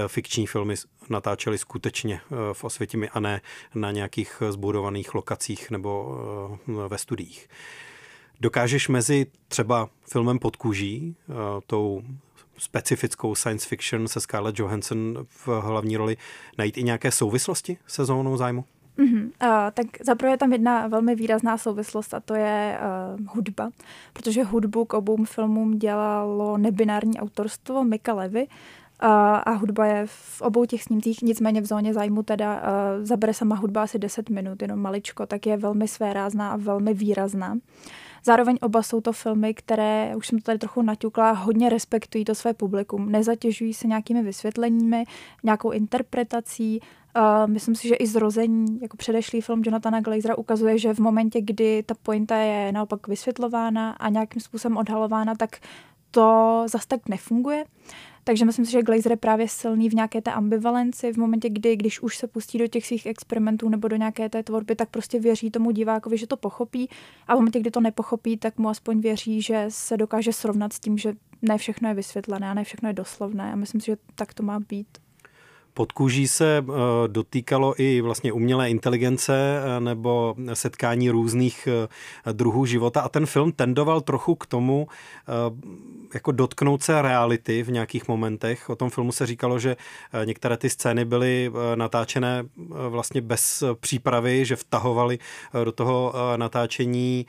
fikční 0.07 0.47
filmy 0.47 0.75
natáčely 1.09 1.59
skutečně 1.59 2.21
v 2.53 2.65
Osvětimi 2.65 3.09
a 3.09 3.21
ne 3.21 3.41
na 3.75 3.91
nějakých 3.91 4.43
zbudovaných 4.51 5.15
lokacích 5.15 5.71
nebo 5.71 6.19
ve 6.89 6.99
studiích. 6.99 7.49
Dokážeš 8.41 8.89
mezi 8.89 9.27
třeba 9.49 9.89
filmem 10.13 10.39
pod 10.39 10.57
kůží, 10.57 11.17
tou 11.67 12.03
specifickou 12.59 13.35
science 13.35 13.69
fiction 13.69 14.09
se 14.09 14.21
Scarlett 14.21 14.59
Johansson 14.59 15.27
v 15.29 15.49
hlavní 15.49 15.97
roli 15.97 16.17
najít 16.59 16.79
i 16.79 16.83
nějaké 16.83 17.11
souvislosti 17.11 17.79
se 17.87 18.05
zónou 18.05 18.37
zájmu? 18.37 18.65
Uh, 19.43 19.49
tak 19.75 19.87
zaprvé 20.05 20.33
je 20.33 20.37
tam 20.37 20.53
jedna 20.53 20.87
velmi 20.87 21.15
výrazná 21.15 21.59
souvislost 21.59 22.15
a 22.15 22.21
to 22.21 22.35
je 22.35 22.79
uh, 23.19 23.27
hudba, 23.27 23.71
protože 24.13 24.45
hudbu 24.45 24.85
k 24.85 24.95
obou 24.95 25.25
filmům 25.25 25.79
dělalo 25.79 26.59
nebinární 26.59 27.21
autorstvo 27.21 27.85
Mika 27.85 28.15
Levy, 28.15 28.47
Uh, 29.03 29.09
a 29.45 29.51
hudba 29.51 29.87
je 29.87 30.07
v 30.07 30.43
obou 30.43 30.65
těch 30.65 30.83
snímcích, 30.83 31.23
nicméně 31.23 31.61
v 31.61 31.67
zóně 31.67 31.95
zájmu 31.95 32.23
teda 32.23 32.55
uh, 32.55 32.61
zabere 33.05 33.35
sama 33.35 33.57
hudba 33.57 33.83
asi 33.83 33.99
10 33.99 34.31
minut, 34.31 34.63
jenom 34.63 34.81
maličko, 34.81 35.27
tak 35.27 35.47
je 35.47 35.57
velmi 35.57 35.89
svérázná 35.89 36.51
a 36.51 36.57
velmi 36.57 36.95
výrazná. 36.95 37.53
Uh, 37.53 37.59
Zároveň 38.25 38.59
oba 38.61 38.83
jsou 38.83 39.01
to 39.01 39.13
filmy, 39.13 39.55
které, 39.55 40.13
už 40.17 40.27
jsem 40.27 40.39
to 40.39 40.45
tady 40.45 40.59
trochu 40.59 40.83
naťukla, 40.83 41.33
hodně 41.33 41.69
respektují 41.69 42.25
to 42.25 42.35
své 42.35 42.55
publikum. 42.55 43.13
Nezatěžují 43.13 43.75
se 43.75 43.87
nějakými 43.87 44.23
vysvětleními, 44.23 45.05
nějakou 45.43 45.71
interpretací. 45.71 46.81
Uh, 47.17 47.51
myslím 47.51 47.75
si, 47.75 47.89
že 47.89 47.95
i 47.95 48.07
zrození, 48.07 48.79
jako 48.83 48.97
předešlý 48.97 49.41
film 49.41 49.63
Jonathana 49.65 50.01
Glazera, 50.01 50.39
ukazuje, 50.39 50.79
že 50.79 50.95
v 50.95 50.99
momentě, 50.99 51.41
kdy 51.41 51.83
ta 51.83 51.95
pointa 52.03 52.37
je 52.37 52.73
naopak 52.73 53.09
vysvětlována 53.09 53.91
a 53.91 54.09
nějakým 54.09 54.43
způsobem 54.43 54.77
odhalována, 54.77 55.35
tak 55.35 55.51
to 56.11 56.63
zas 56.67 56.87
tak 56.87 57.09
nefunguje. 57.09 57.65
Takže 58.29 58.45
myslím 58.45 58.67
si, 58.67 58.73
že 58.73 58.83
Glazer 58.83 59.13
je 59.13 59.17
právě 59.17 59.49
silný 59.49 59.89
v 59.89 59.95
nějaké 59.95 60.21
té 60.21 60.33
ambivalenci, 60.33 61.13
v 61.13 61.17
momentě, 61.17 61.49
kdy, 61.49 61.77
když 61.77 62.01
už 62.01 62.17
se 62.17 62.27
pustí 62.27 62.59
do 62.59 62.67
těch 62.67 62.87
svých 62.87 63.07
experimentů 63.07 63.69
nebo 63.69 63.89
do 63.89 63.97
nějaké 63.97 64.29
té 64.29 64.43
tvorby, 64.43 64.77
tak 64.77 64.89
prostě 64.89 65.21
věří 65.21 65.51
tomu 65.51 65.71
divákovi, 65.71 66.19
že 66.19 66.27
to 66.27 66.37
pochopí 66.37 66.89
a 67.27 67.35
v 67.35 67.39
momentě, 67.39 67.61
kdy 67.61 67.71
to 67.71 67.81
nepochopí, 67.81 68.37
tak 68.37 68.59
mu 68.59 68.69
aspoň 68.69 69.01
věří, 69.01 69.43
že 69.43 69.67
se 69.69 69.97
dokáže 69.97 70.33
srovnat 70.33 70.73
s 70.73 70.81
tím, 70.81 70.99
že 70.99 71.15
ne 71.43 71.59
všechno 71.59 71.89
je 71.89 71.95
vysvětlené 71.95 72.51
a 72.51 72.55
ne 72.55 72.65
všechno 72.65 72.89
je 72.89 72.93
doslovné 72.93 73.53
a 73.53 73.57
myslím 73.57 73.81
si, 73.81 73.87
že 73.87 73.97
tak 74.15 74.35
to 74.35 74.43
má 74.43 74.61
být. 74.61 74.89
Pod 75.79 75.93
kůží 75.93 76.29
se 76.29 76.65
eh, 76.69 76.73
dotýkalo 77.07 77.75
i 77.81 78.01
vlastně 78.01 78.33
umělé 78.33 78.71
inteligence 78.71 79.35
eh, 79.59 79.81
nebo 79.81 80.35
setkání 80.53 81.11
různých 81.11 81.69
eh, 82.27 82.33
druhů 82.33 82.67
života 82.67 83.01
a 83.01 83.09
ten 83.09 83.27
film 83.27 83.53
tendoval 83.53 84.01
trochu 84.01 84.35
k 84.35 84.47
tomu 84.47 84.89
jako 86.15 86.33
dotknout 86.33 86.83
se 86.83 87.03
reality 87.03 87.63
v 87.63 87.71
nějakých 87.71 88.09
momentech. 88.09 88.71
O 88.71 88.77
tom 88.77 88.91
filmu 88.91 89.13
se 89.13 89.27
říkalo, 89.27 89.59
že 89.59 89.77
některé 90.25 90.57
ty 90.57 90.71
scény 90.71 91.05
byly 91.05 91.53
natáčené 91.75 92.45
vlastně 92.89 93.21
bez 93.21 93.65
přípravy, 93.81 94.45
že 94.45 94.57
vtahovali 94.57 95.19
do 95.65 95.73
toho 95.73 96.15
natáčení 96.37 97.27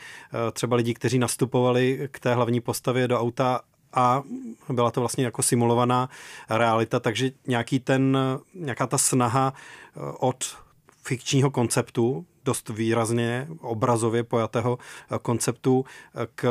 třeba 0.54 0.76
lidi, 0.76 0.94
kteří 0.94 1.20
nastupovali 1.20 2.08
k 2.12 2.20
té 2.20 2.34
hlavní 2.34 2.62
postavě 2.62 3.08
do 3.08 3.20
auta 3.20 3.62
a 3.94 4.24
byla 4.70 4.92
to 4.92 5.00
vlastně 5.00 5.24
jako 5.24 5.44
simulovaná 5.44 6.10
realita, 6.50 7.00
takže 7.00 7.32
nějaký 7.48 7.80
ten, 7.80 8.18
nějaká 8.54 8.88
ta 8.88 8.98
snaha 8.98 9.54
eh, 9.54 10.00
od 10.20 10.58
fikčního 11.04 11.52
konceptu, 11.52 12.26
dost 12.46 12.70
výrazně 12.70 13.48
obrazově 13.62 14.24
pojatého 14.24 14.78
eh, 14.80 15.20
konceptu 15.22 15.86
eh, 15.86 16.28
k 16.36 16.48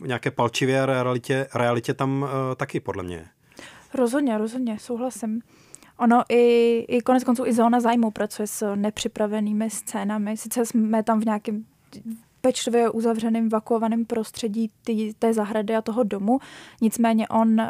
nějaké 0.00 0.30
palčivé 0.30 0.86
realitě, 0.86 1.48
realitě 1.54 1.94
tam 1.94 2.26
taky 2.56 2.80
podle 2.80 3.02
mě 3.02 3.28
Rozhodně, 3.94 4.38
rozhodně, 4.38 4.78
souhlasím. 4.78 5.42
Ono 5.96 6.22
i, 6.28 6.78
i 6.88 7.00
konec 7.00 7.24
konců 7.24 7.46
i 7.46 7.52
zóna 7.52 7.80
zájmu 7.80 8.10
pracuje 8.10 8.46
s 8.46 8.74
nepřipravenými 8.74 9.70
scénami. 9.70 10.36
Sice 10.36 10.66
jsme 10.66 11.02
tam 11.02 11.20
v 11.20 11.24
nějakém 11.24 11.64
pečlivě 12.42 12.90
uzavřeným, 12.90 13.48
vakuovaným 13.48 14.06
prostředí 14.06 14.70
tý, 14.84 15.14
té 15.14 15.34
zahrady 15.34 15.76
a 15.76 15.82
toho 15.82 16.02
domu. 16.02 16.38
Nicméně 16.80 17.28
on 17.28 17.60
uh, 17.60 17.66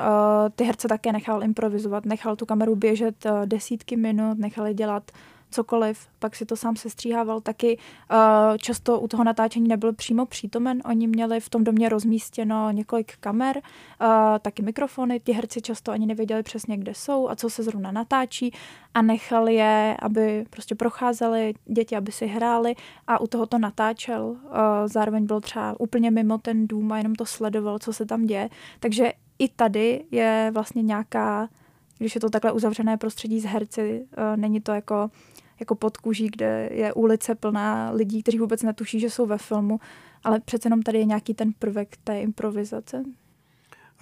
ty 0.55 0.65
herce 0.65 0.89
také 0.89 1.13
nechal 1.13 1.43
improvizovat, 1.43 2.07
nechal 2.07 2.37
tu 2.37 2.47
kameru 2.47 2.77
běžet 2.77 3.27
uh, 3.27 3.47
desítky 3.47 3.97
minut, 3.97 4.39
nechal 4.39 4.67
je 4.67 4.75
dělat 4.75 5.11
cokoliv, 5.53 6.09
pak 6.19 6.37
si 6.37 6.47
to 6.47 6.57
sám 6.57 6.77
sestříhával. 6.77 7.41
Taky 7.41 7.79
uh, 7.79 8.57
často 8.57 9.01
u 9.01 9.09
toho 9.09 9.25
natáčení 9.25 9.69
nebyl 9.69 9.93
přímo 9.93 10.27
přítomen. 10.27 10.83
Oni 10.85 11.07
měli 11.07 11.41
v 11.41 11.49
tom 11.49 11.65
domě 11.65 11.89
rozmístěno 11.89 12.71
několik 12.71 13.17
kamer, 13.17 13.57
uh, 13.57 14.09
taky 14.43 14.63
mikrofony. 14.63 15.21
Ti 15.21 15.33
herci 15.33 15.63
často 15.63 15.93
ani 15.93 16.07
nevěděli 16.07 16.43
přesně, 16.43 16.77
kde 16.77 16.95
jsou 16.95 17.29
a 17.29 17.37
co 17.37 17.51
se 17.51 17.63
zrovna 17.63 17.93
natáčí 17.93 18.53
a 18.95 19.03
nechali 19.03 19.55
je, 19.55 19.97
aby 20.03 20.45
prostě 20.51 20.75
procházeli 20.75 21.55
děti, 21.65 21.97
aby 21.97 22.13
si 22.13 22.27
hráli 22.27 22.75
a 23.07 23.21
u 23.21 23.27
toho 23.27 23.47
to 23.47 23.59
natáčel. 23.59 24.25
Uh, 24.25 24.39
zároveň 24.87 25.27
byl 25.27 25.41
třeba 25.41 25.81
úplně 25.81 26.11
mimo 26.11 26.39
ten 26.39 26.67
dům 26.67 26.93
a 26.93 26.99
jenom 26.99 27.15
to 27.15 27.27
sledoval, 27.27 27.79
co 27.79 27.93
se 27.93 28.07
tam 28.07 28.25
děje. 28.25 28.49
Takže 28.81 29.13
i 29.39 29.49
tady 29.49 30.05
je 30.11 30.51
vlastně 30.55 30.83
nějaká 30.83 31.49
když 32.03 32.15
je 32.15 32.21
to 32.21 32.31
takhle 32.31 32.53
uzavřené 32.53 32.97
prostředí 32.97 33.41
s 33.41 33.45
herci, 33.45 34.07
není 34.37 34.61
to 34.61 34.73
jako 34.73 35.11
jako 35.63 35.75
pod 35.75 35.97
kůží, 35.97 36.29
kde 36.29 36.69
je 36.73 36.93
ulice 36.93 37.35
plná 37.35 37.91
lidí, 37.91 38.23
kteří 38.23 38.39
vůbec 38.39 38.63
netuší, 38.63 39.01
že 39.01 39.11
jsou 39.11 39.27
ve 39.27 39.39
filmu, 39.39 39.81
ale 40.25 40.41
přece 40.41 40.67
jenom 40.67 40.83
tady 40.83 40.99
je 40.99 41.05
nějaký 41.05 41.35
ten 41.35 41.53
prvek 41.59 41.97
té 42.05 42.21
improvizace. 42.21 43.05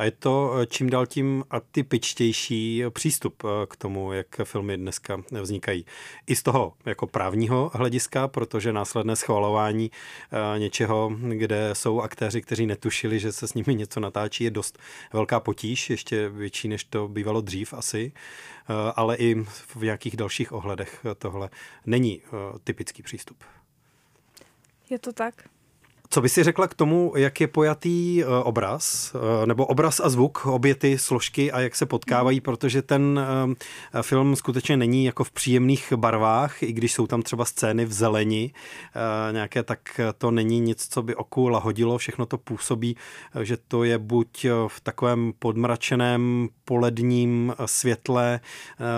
A 0.00 0.04
je 0.04 0.10
to 0.10 0.54
eh, 0.54 0.66
čím 0.66 0.90
dál 0.90 1.06
tím 1.06 1.44
atypičtější 1.50 2.82
přístup 2.90 3.42
eh, 3.44 3.66
k 3.66 3.76
tomu, 3.76 4.12
jak 4.12 4.26
filmy 4.44 4.76
dneska 4.76 5.22
vznikají. 5.42 5.86
I 6.26 6.36
z 6.36 6.42
toho 6.42 6.74
jako 6.86 7.06
právního 7.06 7.70
hlediska, 7.74 8.28
protože 8.28 8.72
následné 8.72 9.16
schvalování 9.16 9.90
eh, 10.54 10.58
něčeho, 10.58 11.12
kde 11.28 11.70
jsou 11.72 12.00
aktéři, 12.00 12.42
kteří 12.42 12.66
netušili, 12.66 13.20
že 13.20 13.32
se 13.32 13.48
s 13.48 13.54
nimi 13.54 13.74
něco 13.74 14.00
natáčí, 14.00 14.44
je 14.44 14.50
dost 14.50 14.78
velká 15.12 15.40
potíž, 15.40 15.90
ještě 15.90 16.28
větší, 16.28 16.68
než 16.68 16.84
to 16.84 17.08
bývalo 17.08 17.40
dřív 17.40 17.74
asi, 17.74 18.12
ale 18.96 19.16
i 19.16 19.34
v 19.76 19.82
nějakých 19.82 20.16
dalších 20.16 20.52
ohledech 20.52 21.06
tohle 21.18 21.50
není 21.86 22.22
typický 22.64 23.02
přístup. 23.02 23.44
Je 24.90 24.98
to 24.98 25.12
tak. 25.12 25.34
Co 26.12 26.20
by 26.20 26.28
si 26.28 26.42
řekla 26.42 26.68
k 26.68 26.74
tomu, 26.74 27.12
jak 27.16 27.40
je 27.40 27.46
pojatý 27.46 28.22
eh, 28.22 28.26
obraz, 28.26 29.14
eh, 29.14 29.46
nebo 29.46 29.66
obraz 29.66 30.00
a 30.00 30.08
zvuk, 30.08 30.46
obě 30.46 30.74
ty 30.74 30.98
složky 30.98 31.52
a 31.52 31.60
jak 31.60 31.76
se 31.76 31.86
potkávají, 31.86 32.38
mhm. 32.38 32.42
protože 32.42 32.82
ten 32.82 33.20
eh, 33.94 34.02
film 34.02 34.36
skutečně 34.36 34.76
není 34.76 35.04
jako 35.04 35.24
v 35.24 35.30
příjemných 35.30 35.92
barvách, 35.96 36.62
i 36.62 36.72
když 36.72 36.92
jsou 36.92 37.06
tam 37.06 37.22
třeba 37.22 37.44
scény 37.44 37.84
v 37.84 37.92
zeleni 37.92 38.52
nějaké, 39.32 39.62
tak 39.62 40.00
to 40.18 40.30
není 40.30 40.60
nic, 40.60 40.88
co 40.88 41.02
by 41.02 41.14
oku 41.14 41.48
lahodilo, 41.48 41.98
všechno 41.98 42.26
to 42.26 42.38
působí, 42.38 42.96
že 43.42 43.56
to 43.68 43.84
je 43.84 43.98
buď 43.98 44.46
v 44.68 44.80
takovém 44.80 45.32
podmračeném 45.38 46.48
poledním 46.64 47.54
světle 47.66 48.40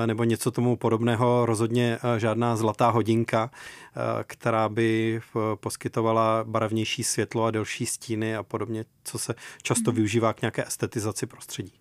nebo 0.07 0.25
něco 0.25 0.51
tomu 0.51 0.77
podobného, 0.77 1.47
rozhodně 1.47 1.99
žádná 2.19 2.57
zlatá 2.57 2.91
hodinka, 2.91 3.51
která 4.25 4.69
by 4.69 5.21
poskytovala 5.55 6.45
barevnější 6.45 7.05
světlo 7.05 7.45
a 7.45 7.51
delší 7.51 7.87
stíny 7.87 8.37
a 8.37 8.43
podobně, 8.43 8.85
co 9.05 9.19
se 9.19 9.35
často 9.63 9.91
hmm. 9.91 9.97
využívá 9.97 10.33
k 10.33 10.43
nějaké 10.43 10.67
estetizaci 10.67 11.27
prostředí. 11.27 11.73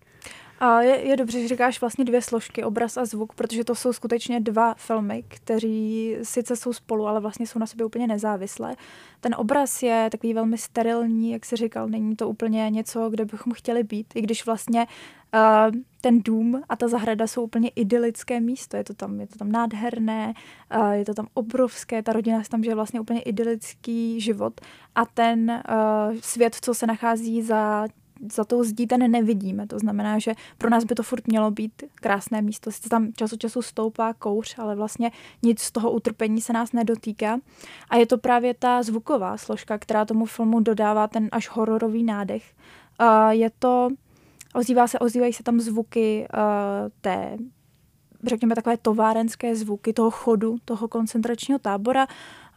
A 0.64 0.82
je, 0.82 1.08
je 1.08 1.16
dobře, 1.16 1.40
že 1.40 1.48
říkáš 1.48 1.80
vlastně 1.80 2.04
dvě 2.04 2.22
složky, 2.22 2.64
obraz 2.64 2.96
a 2.96 3.04
zvuk, 3.04 3.34
protože 3.34 3.64
to 3.64 3.74
jsou 3.74 3.92
skutečně 3.92 4.40
dva 4.40 4.74
filmy, 4.74 5.24
kteří 5.28 6.16
sice 6.22 6.56
jsou 6.56 6.72
spolu, 6.72 7.06
ale 7.06 7.20
vlastně 7.20 7.46
jsou 7.46 7.58
na 7.58 7.66
sobě 7.66 7.86
úplně 7.86 8.06
nezávislé. 8.06 8.76
Ten 9.20 9.34
obraz 9.38 9.82
je 9.82 10.08
takový 10.10 10.34
velmi 10.34 10.58
sterilní, 10.58 11.30
jak 11.30 11.44
jsi 11.44 11.56
říkal, 11.56 11.88
není 11.88 12.16
to 12.16 12.28
úplně 12.28 12.70
něco, 12.70 13.10
kde 13.10 13.24
bychom 13.24 13.52
chtěli 13.52 13.82
být, 13.82 14.06
i 14.14 14.22
když 14.22 14.46
vlastně 14.46 14.86
uh, 15.34 15.80
ten 16.00 16.22
dům 16.22 16.62
a 16.68 16.76
ta 16.76 16.88
zahrada 16.88 17.26
jsou 17.26 17.42
úplně 17.42 17.68
idylické 17.68 18.40
místo. 18.40 18.76
Je 18.76 18.84
to 18.84 18.94
tam, 18.94 19.20
je 19.20 19.26
to 19.26 19.38
tam 19.38 19.52
nádherné, 19.52 20.34
uh, 20.76 20.90
je 20.90 21.04
to 21.04 21.14
tam 21.14 21.26
obrovské, 21.34 22.02
ta 22.02 22.12
rodina 22.12 22.44
se 22.44 22.50
tam 22.50 22.62
žije 22.62 22.74
vlastně 22.74 23.00
úplně 23.00 23.20
idylický 23.20 24.20
život 24.20 24.60
a 24.94 25.06
ten 25.06 25.50
uh, 25.50 26.16
svět, 26.20 26.56
co 26.60 26.74
se 26.74 26.86
nachází 26.86 27.42
za 27.42 27.88
za 28.32 28.44
tou 28.44 28.64
zdí 28.64 28.86
ten 28.86 29.10
nevidíme. 29.10 29.66
To 29.66 29.78
znamená, 29.78 30.18
že 30.18 30.34
pro 30.58 30.70
nás 30.70 30.84
by 30.84 30.94
to 30.94 31.02
furt 31.02 31.26
mělo 31.26 31.50
být 31.50 31.82
krásné 31.94 32.42
místo. 32.42 32.70
Sice 32.70 32.88
tam 32.88 33.12
čas 33.16 33.32
od 33.32 33.40
času 33.40 33.62
stoupá 33.62 34.14
kouř, 34.14 34.54
ale 34.58 34.76
vlastně 34.76 35.10
nic 35.42 35.60
z 35.60 35.72
toho 35.72 35.90
utrpení 35.90 36.40
se 36.40 36.52
nás 36.52 36.72
nedotýká. 36.72 37.38
A 37.90 37.96
je 37.96 38.06
to 38.06 38.18
právě 38.18 38.54
ta 38.54 38.82
zvuková 38.82 39.36
složka, 39.36 39.78
která 39.78 40.04
tomu 40.04 40.26
filmu 40.26 40.60
dodává 40.60 41.08
ten 41.08 41.28
až 41.32 41.48
hororový 41.48 42.04
nádech. 42.04 42.54
Uh, 43.00 43.30
je 43.30 43.50
to, 43.58 43.88
ozývá 44.54 44.86
se, 44.86 44.98
ozývají 44.98 45.32
se 45.32 45.42
tam 45.42 45.60
zvuky 45.60 46.28
uh, 46.34 46.90
té 47.00 47.38
řekněme 48.24 48.54
takové 48.54 48.76
továrenské 48.76 49.56
zvuky 49.56 49.92
toho 49.92 50.10
chodu, 50.10 50.56
toho 50.64 50.88
koncentračního 50.88 51.58
tábora 51.58 52.06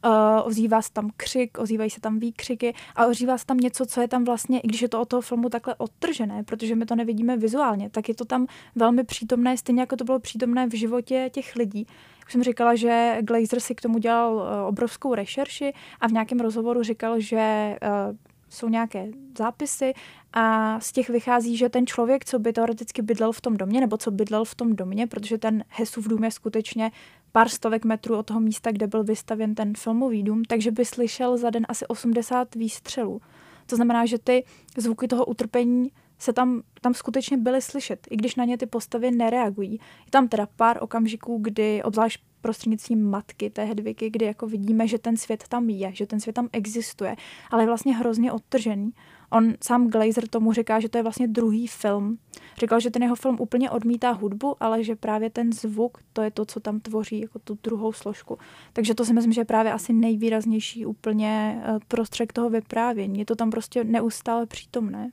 uh, 0.06 0.12
ozývá 0.44 0.82
se 0.82 0.94
tam 0.94 1.10
křik, 1.18 1.58
ozývají 1.58 1.90
se 1.90 2.02
tam 2.02 2.20
výkřiky 2.20 2.74
a 2.96 3.06
ozývá 3.06 3.38
se 3.38 3.46
tam 3.46 3.58
něco, 3.58 3.86
co 3.86 4.02
je 4.02 4.08
tam 4.08 4.24
vlastně, 4.24 4.60
i 4.60 4.68
když 4.68 4.82
je 4.82 4.90
to 4.90 5.02
od 5.02 5.08
toho 5.08 5.22
filmu 5.22 5.50
takhle 5.50 5.76
odtržené, 5.76 6.44
protože 6.44 6.76
my 6.76 6.86
to 6.86 6.96
nevidíme 6.96 7.38
vizuálně, 7.38 7.90
tak 7.90 8.10
je 8.10 8.16
to 8.16 8.26
tam 8.26 8.48
velmi 8.76 9.04
přítomné, 9.04 9.58
stejně 9.58 9.82
jako 9.82 9.96
to 9.96 10.04
bylo 10.04 10.20
přítomné 10.20 10.68
v 10.68 10.74
životě 10.74 11.30
těch 11.34 11.56
lidí. 11.56 11.88
Už 12.26 12.32
jsem 12.32 12.44
říkala, 12.44 12.76
že 12.76 13.18
Glazer 13.22 13.60
si 13.60 13.76
k 13.76 13.82
tomu 13.82 13.98
dělal 13.98 14.36
uh, 14.36 14.42
obrovskou 14.68 15.16
rešerši 15.16 15.74
a 16.02 16.08
v 16.08 16.12
nějakém 16.12 16.40
rozhovoru 16.40 16.84
říkal, 16.84 17.20
že 17.20 17.76
uh, 18.10 18.16
jsou 18.50 18.70
nějaké 18.70 19.08
zápisy 19.38 19.94
a 20.34 20.80
z 20.80 20.92
těch 20.92 21.10
vychází, 21.10 21.58
že 21.58 21.70
ten 21.70 21.88
člověk, 21.88 22.26
co 22.26 22.40
by 22.40 22.54
teoreticky 22.54 23.02
bydlel 23.02 23.32
v 23.32 23.42
tom 23.42 23.58
domě, 23.58 23.82
nebo 23.82 23.98
co 23.98 24.12
bydlel 24.12 24.46
v 24.46 24.56
tom 24.56 24.76
domě, 24.76 25.08
protože 25.08 25.38
ten 25.38 25.64
Hesův 25.70 26.08
dům 26.08 26.24
je 26.24 26.32
skutečně 26.32 26.92
pár 27.36 27.50
stovek 27.50 27.86
metrů 27.86 28.18
od 28.18 28.26
toho 28.26 28.40
místa, 28.40 28.72
kde 28.72 28.88
byl 28.88 29.04
vystavěn 29.04 29.56
ten 29.56 29.74
filmový 29.78 30.24
dům, 30.24 30.44
takže 30.44 30.72
by 30.72 30.86
slyšel 30.86 31.38
za 31.38 31.50
den 31.50 31.66
asi 31.70 31.88
80 31.88 32.56
výstřelů. 32.56 33.22
To 33.66 33.76
znamená, 33.76 34.06
že 34.06 34.20
ty 34.20 34.44
zvuky 34.78 35.08
toho 35.08 35.26
utrpení 35.26 35.92
se 36.20 36.34
tam, 36.34 36.62
tam 36.82 36.94
skutečně 36.94 37.38
byly 37.38 37.62
slyšet, 37.62 38.08
i 38.10 38.16
když 38.18 38.36
na 38.36 38.46
ně 38.46 38.58
ty 38.58 38.66
postavy 38.66 39.12
nereagují. 39.12 39.72
Je 39.72 40.12
tam 40.12 40.28
teda 40.28 40.48
pár 40.56 40.78
okamžiků, 40.82 41.38
kdy, 41.42 41.84
obzvlášť 41.84 42.22
prostřednictvím 42.42 43.10
matky 43.10 43.50
té 43.50 43.64
Hedviky, 43.64 44.10
kdy 44.10 44.26
jako 44.26 44.48
vidíme, 44.48 44.88
že 44.88 45.00
ten 45.00 45.18
svět 45.18 45.44
tam 45.48 45.70
je, 45.70 45.92
že 45.94 46.06
ten 46.06 46.20
svět 46.20 46.34
tam 46.34 46.50
existuje, 46.52 47.16
ale 47.52 47.64
je 47.64 47.68
vlastně 47.68 47.96
hrozně 47.96 48.32
odtržený. 48.32 48.92
On 49.36 49.54
sám 49.64 49.90
Glazer 49.90 50.28
tomu 50.28 50.54
říká, 50.54 50.80
že 50.80 50.90
to 50.90 50.98
je 50.98 51.04
vlastně 51.04 51.28
druhý 51.28 51.68
film. 51.68 52.18
Říkal, 52.58 52.80
že 52.80 52.92
ten 52.92 53.04
jeho 53.04 53.16
film 53.16 53.38
úplně 53.40 53.70
odmítá 53.70 54.12
hudbu, 54.12 54.56
ale 54.60 54.84
že 54.84 54.96
právě 54.96 55.30
ten 55.30 55.54
zvuk, 55.54 55.98
to 56.14 56.22
je 56.22 56.32
to, 56.32 56.46
co 56.46 56.60
tam 56.60 56.80
tvoří 56.80 57.22
jako 57.22 57.40
tu 57.40 57.58
druhou 57.64 57.94
složku. 57.94 58.38
Takže 58.74 58.96
to 58.96 59.06
si 59.06 59.14
myslím, 59.14 59.34
že 59.34 59.42
je 59.42 59.46
právě 59.46 59.74
asi 59.74 59.94
nejvýraznější 59.94 60.86
úplně 60.86 61.62
eh, 61.64 61.80
prostředek 61.88 62.34
toho 62.34 62.50
vyprávění. 62.50 63.20
Je 63.20 63.26
to 63.26 63.36
tam 63.36 63.52
prostě 63.52 63.84
neustále 63.84 64.46
přítomné. 64.46 65.12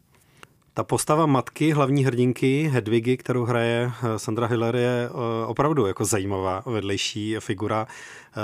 Ta 0.75 0.85
postava 0.85 1.26
matky, 1.26 1.73
hlavní 1.73 2.05
hrdinky 2.05 2.71
Hedvigy, 2.73 3.17
kterou 3.17 3.45
hraje 3.45 3.91
eh, 3.91 4.19
Sandra 4.19 4.47
Hiller, 4.47 4.76
je 4.76 5.09
eh, 5.09 5.47
opravdu 5.47 5.87
jako 5.87 6.05
zajímavá 6.05 6.62
vedlejší 6.67 7.37
figura, 7.38 7.87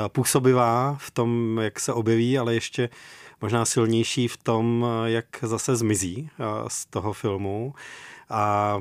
působivá 0.09 0.97
v 1.01 1.11
tom, 1.11 1.61
jak 1.63 1.81
se 1.81 1.93
objeví, 1.93 2.39
ale 2.39 2.55
ještě 2.55 2.89
možná 3.41 3.65
silnější 3.65 4.29
v 4.29 4.37
tom, 4.37 4.87
jak 5.05 5.27
zase 5.43 5.77
zmizí 5.77 6.31
z 6.69 6.87
toho 6.87 7.13
filmu. 7.13 7.75
A 8.31 8.81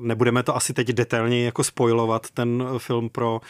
nebudeme 0.00 0.42
to 0.42 0.56
asi 0.56 0.72
teď 0.72 0.88
detailně 0.88 1.44
jako 1.44 1.64
spojovat 1.64 2.30
ten 2.30 2.64
film 2.78 3.08
pro 3.08 3.40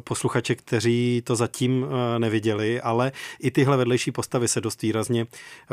posluchače, 0.00 0.54
kteří 0.54 1.22
to 1.26 1.36
zatím 1.36 1.86
neviděli, 2.18 2.80
ale 2.80 3.12
i 3.40 3.50
tyhle 3.50 3.76
vedlejší 3.76 4.12
postavy 4.12 4.48
se 4.48 4.60
dost 4.60 4.82
výrazně 4.82 5.26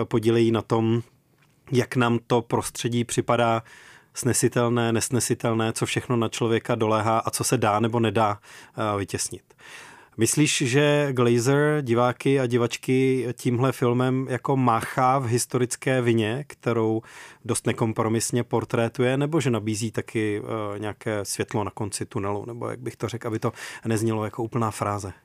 podílejí 0.03 0.51
na 0.51 0.61
tom, 0.61 1.01
jak 1.71 1.95
nám 1.95 2.19
to 2.27 2.41
prostředí 2.41 3.03
připadá 3.03 3.63
snesitelné, 4.13 4.93
nesnesitelné, 4.93 5.73
co 5.73 5.85
všechno 5.85 6.15
na 6.15 6.29
člověka 6.29 6.75
doléhá 6.75 7.19
a 7.19 7.29
co 7.29 7.43
se 7.43 7.57
dá 7.57 7.79
nebo 7.79 7.99
nedá 7.99 8.39
vytěsnit. 8.97 9.53
Myslíš, 10.19 10.63
že 10.65 11.07
Glazer 11.11 11.81
diváky 11.81 12.39
a 12.39 12.47
divačky 12.47 13.27
tímhle 13.33 13.71
filmem 13.71 14.27
jako 14.29 14.57
máchá 14.57 15.19
v 15.19 15.25
historické 15.25 16.01
vině, 16.01 16.43
kterou 16.47 17.01
dost 17.45 17.67
nekompromisně 17.67 18.43
portrétuje, 18.43 19.17
nebo 19.17 19.41
že 19.41 19.49
nabízí 19.49 19.91
taky 19.91 20.41
uh, 20.41 20.79
nějaké 20.79 21.25
světlo 21.25 21.63
na 21.63 21.71
konci 21.71 22.05
tunelu, 22.05 22.45
nebo 22.45 22.69
jak 22.69 22.79
bych 22.79 22.95
to 22.95 23.07
řekl, 23.07 23.27
aby 23.27 23.39
to 23.39 23.51
neznělo 23.85 24.25
jako 24.25 24.43
úplná 24.43 24.71
fráze? 24.71 25.13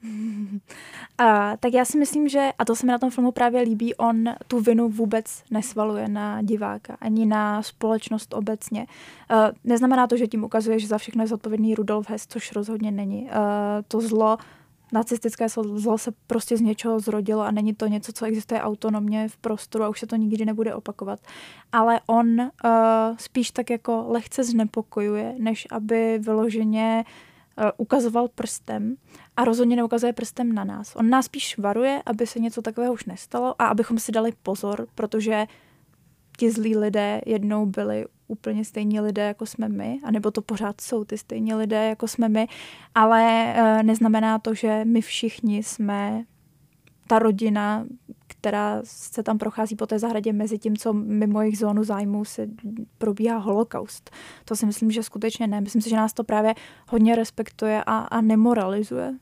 A, 1.19 1.57
tak 1.57 1.73
já 1.73 1.85
si 1.85 1.99
myslím, 1.99 2.29
že, 2.29 2.51
a 2.59 2.65
to 2.65 2.77
se 2.77 2.87
mi 2.87 2.93
na 2.93 2.99
tom 2.99 3.11
filmu 3.11 3.33
právě 3.33 3.63
líbí, 3.63 3.95
on 3.95 4.25
tu 4.49 4.61
vinu 4.61 4.89
vůbec 4.89 5.43
nesvaluje 5.51 6.09
na 6.09 6.43
diváka, 6.43 6.97
ani 7.01 7.27
na 7.27 7.63
společnost 7.63 8.35
obecně. 8.35 8.87
Uh, 9.31 9.37
neznamená 9.65 10.07
to, 10.07 10.17
že 10.17 10.27
tím 10.27 10.45
ukazuje, 10.45 10.79
že 10.79 10.87
za 10.87 10.99
všechno 10.99 11.23
je 11.23 11.29
zodpovědný 11.29 11.75
Rudolf 11.75 12.11
Hess, 12.11 12.27
což 12.27 12.53
rozhodně 12.53 12.91
není. 12.91 13.23
Uh, 13.23 13.31
to 13.89 14.01
zlo 14.01 14.39
nacistické 14.93 15.49
zlo 15.49 15.99
se 15.99 16.13
prostě 16.27 16.57
z 16.57 16.61
něčeho 16.61 17.01
zrodilo 17.01 17.43
a 17.43 17.51
není 17.51 17.75
to 17.75 17.87
něco, 17.87 18.13
co 18.13 18.25
existuje 18.25 18.61
autonomně 18.61 19.29
v 19.29 19.37
prostoru 19.37 19.85
a 19.85 19.89
už 19.89 20.01
se 20.01 20.07
to 20.07 20.17
nikdy 20.17 20.45
nebude 20.45 20.75
opakovat. 20.75 21.21
Ale 21.73 22.01
on 22.07 22.41
uh, 22.41 22.49
spíš 23.19 23.51
tak 23.51 23.71
jako 23.71 24.05
lehce 24.09 24.45
znepokojuje, 24.45 25.35
než 25.39 25.67
aby 25.71 26.19
vyloženě 26.19 27.05
uh, 27.59 27.65
ukazoval 27.77 28.29
prstem 28.29 28.97
a 29.37 29.45
rozhodně 29.45 29.77
neukazuje 29.77 30.13
prstem 30.13 30.53
na 30.53 30.65
nás. 30.65 30.97
On 30.97 31.11
nás 31.11 31.25
spíš 31.25 31.59
varuje, 31.59 32.03
aby 32.07 32.27
se 32.27 32.39
něco 32.39 32.63
takového 32.63 32.93
už 32.93 33.05
nestalo 33.05 33.55
a 33.59 33.67
abychom 33.67 33.99
si 33.99 34.13
dali 34.13 34.33
pozor, 34.43 34.87
protože 34.95 35.47
ti 36.43 36.51
zlí 36.51 36.77
lidé 36.77 37.21
jednou 37.27 37.67
byli 37.67 38.07
úplně 38.29 38.65
stejní 38.65 39.01
lidé, 39.01 39.23
jako 39.23 39.47
jsme 39.47 39.69
my, 39.69 39.99
anebo 40.05 40.31
to 40.31 40.43
pořád 40.43 40.81
jsou 40.81 41.05
ty 41.05 41.19
stejní 41.19 41.55
lidé, 41.55 41.89
jako 41.89 42.09
jsme 42.09 42.29
my, 42.29 42.47
ale 42.95 43.55
e, 43.55 43.83
neznamená 43.83 44.39
to, 44.39 44.55
že 44.55 44.85
my 44.85 45.01
všichni 45.01 45.63
jsme 45.63 46.25
ta 47.07 47.19
rodina, 47.19 47.87
která 48.27 48.81
se 48.85 49.23
tam 49.23 49.39
prochází 49.39 49.77
po 49.77 49.87
té 49.87 49.99
zahradě 49.99 50.33
mezi 50.33 50.59
tím, 50.59 50.77
co 50.77 50.93
mimo 50.93 51.41
jejich 51.41 51.59
zónu 51.59 51.85
zájmu 51.85 52.25
se 52.25 52.47
probíhá 52.99 53.39
holokaust. 53.39 54.11
To 54.45 54.57
si 54.57 54.67
myslím, 54.67 54.91
že 54.91 55.03
skutečně 55.03 55.47
ne. 55.47 55.61
Myslím 55.61 55.83
si, 55.83 55.91
že 55.91 55.97
nás 55.97 56.13
to 56.13 56.25
právě 56.25 56.55
hodně 56.89 57.17
respektuje 57.17 57.85
a, 57.87 57.99
a 57.99 58.21
nemoralizuje. 58.21 59.15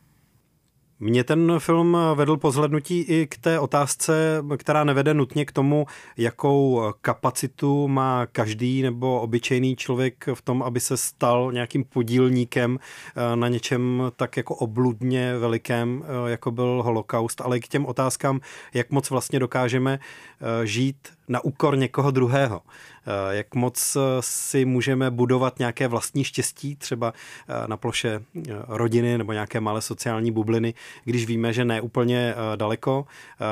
Mě 1.03 1.25
ten 1.25 1.55
film 1.59 1.97
vedl 2.15 2.37
po 2.37 2.51
zhlednutí 2.51 3.01
i 3.01 3.27
k 3.27 3.39
té 3.39 3.59
otázce, 3.59 4.45
která 4.57 4.85
nevede 4.85 5.15
nutně 5.15 5.45
k 5.45 5.53
tomu, 5.53 5.87
jakou 6.17 6.83
kapacitu 7.01 7.89
má 7.89 8.27
každý 8.27 8.83
nebo 8.83 9.21
obyčejný 9.21 9.77
člověk 9.77 10.29
v 10.35 10.43
tom, 10.43 10.63
aby 10.63 10.81
se 10.81 10.97
stal 10.97 11.53
nějakým 11.53 11.85
podílníkem 11.85 12.79
eh, 12.79 13.37
na 13.37 13.49
něčem 13.49 14.03
tak 14.17 14.37
jako 14.37 14.55
obludně 14.55 15.39
velikém, 15.39 16.05
eh, 16.05 16.31
jako 16.31 16.51
byl 16.51 16.83
holokaust, 16.85 17.41
ale 17.41 17.57
i 17.57 17.61
k 17.61 17.69
těm 17.69 17.87
otázkám, 17.87 18.41
jak 18.75 18.91
moc 18.91 19.11
vlastně 19.11 19.39
dokážeme 19.39 19.99
eh, 20.01 20.67
žít 20.67 20.97
na 21.29 21.45
úkor 21.45 21.79
někoho 21.79 22.11
druhého. 22.11 22.61
Eh, 23.07 23.37
jak 23.37 23.55
moc 23.55 23.97
eh, 23.97 24.01
si 24.21 24.65
můžeme 24.65 25.11
budovat 25.11 25.59
nějaké 25.59 25.89
vlastní 25.89 26.25
štěstí, 26.25 26.77
třeba 26.77 27.13
eh, 27.49 27.69
na 27.69 27.77
ploše 27.77 28.23
rodiny 28.69 29.19
nebo 29.19 29.33
nějaké 29.33 29.61
malé 29.61 29.83
sociální 29.83 30.33
bubliny, 30.33 30.75
když 31.05 31.27
víme, 31.27 31.53
že 31.53 31.65
ne 31.65 31.81
úplně 31.81 32.35
daleko 32.57 33.07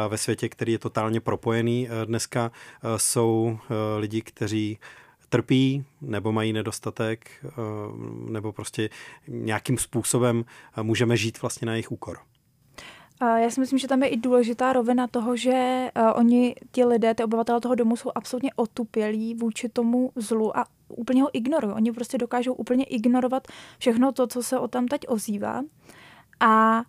ve 0.09 0.19
světě, 0.19 0.49
který 0.49 0.73
je 0.73 0.79
totálně 0.79 1.21
propojený 1.21 1.89
dneska, 2.05 2.53
jsou 2.97 3.59
lidi, 3.99 4.23
kteří 4.23 4.79
trpí 5.29 5.85
nebo 6.01 6.33
mají 6.33 6.53
nedostatek, 6.53 7.45
nebo 8.29 8.53
prostě 8.53 8.91
nějakým 9.29 9.79
způsobem 9.79 10.45
můžeme 10.83 11.17
žít 11.17 11.43
vlastně 11.43 11.67
na 11.67 11.73
jejich 11.73 11.93
úkor. 11.93 12.19
Já 13.21 13.51
si 13.51 13.61
myslím, 13.61 13.79
že 13.79 13.89
tam 13.89 14.03
je 14.03 14.09
i 14.09 14.17
důležitá 14.17 14.73
rovina 14.73 15.07
toho, 15.07 15.37
že 15.37 15.89
uh, 15.97 16.03
oni, 16.15 16.55
ti 16.73 16.85
lidé, 16.85 17.15
ty 17.15 17.25
obyvatelé 17.25 17.61
toho 17.61 17.75
domu 17.75 17.97
jsou 17.97 18.11
absolutně 18.15 18.51
otupělí 18.57 19.35
vůči 19.35 19.69
tomu 19.69 20.13
zlu 20.17 20.59
a 20.59 20.65
úplně 20.89 21.23
ho 21.23 21.31
ignorují. 21.33 21.75
Oni 21.75 21.93
prostě 21.93 22.19
dokážou 22.19 22.53
úplně 22.53 22.85
ignorovat 22.85 23.49
všechno 23.79 24.13
to, 24.13 24.27
co 24.27 24.43
se 24.43 24.59
o 24.59 24.69
tam 24.69 24.87
teď 24.87 25.01
ozývá. 25.09 25.63
A 26.41 26.83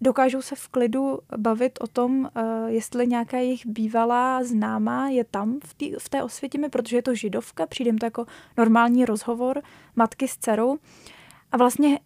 dokážou 0.00 0.42
se 0.42 0.54
v 0.54 0.68
klidu 0.68 1.18
bavit 1.36 1.78
o 1.80 1.86
tom, 1.86 2.20
uh, 2.20 2.30
jestli 2.66 3.06
nějaká 3.06 3.36
jejich 3.36 3.66
bývalá 3.66 4.44
známá 4.44 5.08
je 5.08 5.24
tam 5.24 5.60
v, 5.64 5.74
tý, 5.74 5.94
v 5.98 6.08
té 6.08 6.22
osvětimi, 6.22 6.68
protože 6.68 6.96
je 6.96 7.02
to 7.02 7.14
židovka, 7.14 7.66
přijde 7.66 7.92
to 7.92 8.06
jako 8.06 8.26
normální 8.56 9.04
rozhovor 9.04 9.62
matky 9.96 10.28
s 10.28 10.36
dcerou. 10.36 10.78
A 11.52 11.56
vlastně 11.56 11.98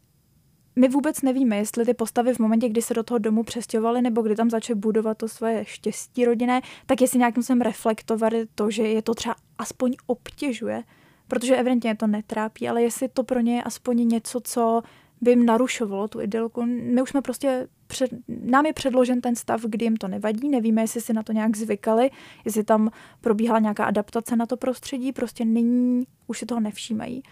my 0.76 0.88
vůbec 0.88 1.22
nevíme, 1.22 1.56
jestli 1.56 1.84
ty 1.84 1.94
postavy 1.94 2.34
v 2.34 2.38
momentě, 2.38 2.68
kdy 2.68 2.82
se 2.82 2.94
do 2.94 3.02
toho 3.02 3.18
domu 3.18 3.42
přestěhovaly 3.42 4.02
nebo 4.02 4.22
kdy 4.22 4.36
tam 4.36 4.50
začaly 4.50 4.78
budovat 4.78 5.18
to 5.18 5.28
svoje 5.28 5.64
štěstí 5.64 6.24
rodinné, 6.24 6.60
tak 6.86 7.00
jestli 7.00 7.18
nějakým 7.18 7.42
způsobem 7.42 7.60
reflektovali 7.60 8.46
to, 8.54 8.70
že 8.70 8.82
je 8.82 9.02
to 9.02 9.14
třeba 9.14 9.34
aspoň 9.58 9.94
obtěžuje, 10.06 10.82
protože 11.28 11.56
evidentně 11.56 11.96
to 11.96 12.06
netrápí, 12.06 12.68
ale 12.68 12.82
jestli 12.82 13.08
to 13.08 13.24
pro 13.24 13.40
ně 13.40 13.56
je 13.56 13.62
aspoň 13.62 14.08
něco, 14.08 14.40
co 14.40 14.82
by 15.20 15.30
jim 15.30 15.46
narušovalo 15.46 16.08
tu 16.08 16.20
idylku. 16.20 16.62
My 16.66 17.02
už 17.02 17.10
jsme 17.10 17.22
prostě, 17.22 17.68
před, 17.86 18.10
nám 18.28 18.66
je 18.66 18.72
předložen 18.72 19.20
ten 19.20 19.36
stav, 19.36 19.60
kdy 19.64 19.84
jim 19.84 19.96
to 19.96 20.08
nevadí, 20.08 20.48
nevíme, 20.48 20.82
jestli 20.82 21.00
si 21.00 21.12
na 21.12 21.22
to 21.22 21.32
nějak 21.32 21.56
zvykali, 21.56 22.10
jestli 22.44 22.64
tam 22.64 22.90
probíhala 23.20 23.58
nějaká 23.58 23.84
adaptace 23.84 24.36
na 24.36 24.46
to 24.46 24.56
prostředí, 24.56 25.12
prostě 25.12 25.44
není, 25.44 26.04
už 26.26 26.38
si 26.38 26.46
toho 26.46 26.60
nevšímají. 26.60 27.22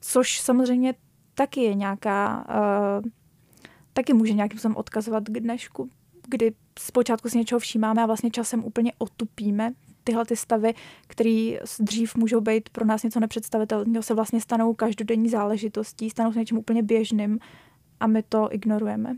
Což 0.00 0.40
samozřejmě 0.40 0.94
taky 1.34 1.60
je 1.60 1.74
nějaká, 1.74 2.46
uh, 2.48 3.10
taky 3.92 4.12
může 4.12 4.32
nějakým 4.32 4.58
způsobem 4.58 4.76
odkazovat 4.76 5.24
k 5.24 5.40
dnešku, 5.40 5.90
kdy 6.28 6.52
zpočátku 6.78 7.28
si 7.28 7.38
něčeho 7.38 7.58
všímáme 7.58 8.02
a 8.02 8.06
vlastně 8.06 8.30
časem 8.30 8.64
úplně 8.64 8.92
otupíme 8.98 9.72
tyhle 10.04 10.24
ty 10.24 10.36
stavy, 10.36 10.74
které 11.06 11.58
dřív 11.80 12.16
můžou 12.16 12.40
být 12.40 12.68
pro 12.68 12.84
nás 12.84 13.02
něco 13.02 13.20
nepředstavitelného, 13.20 14.02
se 14.02 14.14
vlastně 14.14 14.40
stanou 14.40 14.74
každodenní 14.74 15.28
záležitostí, 15.28 16.10
stanou 16.10 16.32
se 16.32 16.38
něčím 16.38 16.58
úplně 16.58 16.82
běžným 16.82 17.38
a 18.00 18.06
my 18.06 18.22
to 18.22 18.48
ignorujeme. 18.50 19.16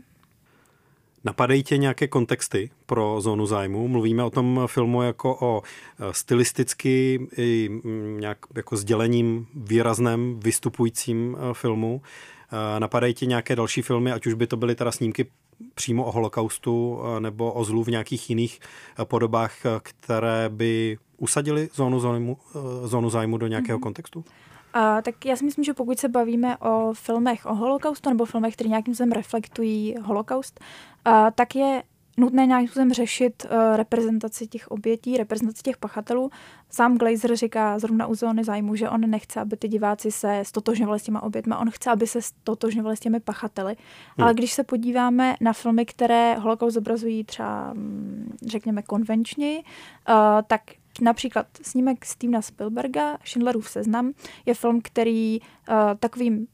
Napadají 1.27 1.63
tě 1.63 1.77
nějaké 1.77 2.07
kontexty 2.07 2.69
pro 2.85 3.21
zónu 3.21 3.45
zájmu? 3.45 3.87
Mluvíme 3.87 4.23
o 4.23 4.29
tom 4.29 4.61
filmu 4.65 5.01
jako 5.01 5.37
o 5.41 5.61
e, 5.61 6.13
stylisticky 6.13 7.27
i 7.37 7.69
mm, 7.69 8.17
nějak 8.19 8.37
jako 8.55 8.77
sdělením 8.77 9.47
výrazném, 9.55 10.39
vystupujícím 10.39 11.37
e, 11.39 11.53
filmu. 11.53 12.01
E, 12.75 12.79
napadají 12.79 13.13
tě 13.13 13.25
nějaké 13.25 13.55
další 13.55 13.81
filmy, 13.81 14.11
ať 14.11 14.27
už 14.27 14.33
by 14.33 14.47
to 14.47 14.57
byly 14.57 14.75
teda 14.75 14.91
snímky 14.91 15.25
přímo 15.73 16.05
o 16.05 16.11
holokaustu 16.11 16.99
nebo 17.19 17.51
o 17.51 17.63
zlu 17.63 17.83
v 17.83 17.87
nějakých 17.87 18.29
jiných 18.29 18.59
podobách, 19.03 19.53
které 19.83 20.49
by 20.49 20.97
usadili 21.17 21.69
zónu 21.73 21.99
zájmu, 21.99 22.37
zónu 22.83 23.09
zájmu 23.09 23.37
do 23.37 23.47
nějakého 23.47 23.79
mm-hmm. 23.79 23.83
kontextu? 23.83 24.25
A, 24.73 25.01
tak 25.01 25.25
já 25.25 25.35
si 25.35 25.45
myslím, 25.45 25.63
že 25.63 25.73
pokud 25.73 25.99
se 25.99 26.09
bavíme 26.09 26.57
o 26.57 26.93
filmech 26.93 27.45
o 27.45 27.55
holokaustu 27.55 28.09
nebo 28.09 28.25
filmech, 28.25 28.53
které 28.53 28.69
nějakým 28.69 28.93
způsobem 28.93 29.11
reflektují 29.11 29.95
holokaust, 30.01 30.59
a, 31.05 31.31
tak 31.31 31.55
je 31.55 31.83
nutné 32.17 32.45
nějakým 32.45 32.67
způsobem 32.67 32.93
řešit 32.93 33.45
uh, 33.45 33.75
reprezentaci 33.75 34.47
těch 34.47 34.67
obětí, 34.67 35.17
reprezentaci 35.17 35.63
těch 35.63 35.77
pachatelů. 35.77 36.29
Sám 36.69 36.97
Glazer 36.97 37.35
říká 37.35 37.79
zrovna 37.79 38.07
u 38.07 38.15
zóny 38.15 38.43
zájmu, 38.43 38.75
že 38.75 38.89
on 38.89 39.09
nechce, 39.09 39.39
aby 39.39 39.57
ty 39.57 39.67
diváci 39.67 40.11
se 40.11 40.41
stotožňovali 40.45 40.99
s 40.99 41.03
těma 41.03 41.23
obětmi, 41.23 41.55
on 41.59 41.71
chce, 41.71 41.91
aby 41.91 42.07
se 42.07 42.21
stotožňovali 42.21 42.97
s 42.97 42.99
těmi 42.99 43.19
pachateli. 43.19 43.75
Hmm. 44.17 44.23
Ale 44.23 44.33
když 44.33 44.53
se 44.53 44.63
podíváme 44.63 45.35
na 45.41 45.53
filmy, 45.53 45.85
které 45.85 46.35
holokaust 46.35 46.73
zobrazují 46.73 47.23
třeba, 47.23 47.73
mm, 47.73 48.37
řekněme, 48.47 48.81
konvenčněji, 48.81 49.57
uh, 49.57 50.15
tak 50.47 50.61
Například 51.01 51.47
snímek 51.61 52.05
Stevena 52.05 52.41
Spielberga, 52.41 53.17
Schindlerův 53.25 53.69
seznam, 53.69 54.13
je 54.45 54.53
film, 54.53 54.81
který 54.81 55.39
uh, 55.41 55.75
takovým 55.99 56.47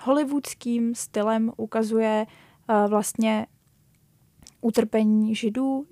hollywoodským 0.00 0.94
stylem 0.94 1.52
ukazuje 1.56 2.26
uh, 2.68 2.90
vlastně 2.90 3.46
utrpení 4.60 5.34
židů. 5.34 5.76
Uh, 5.76 5.86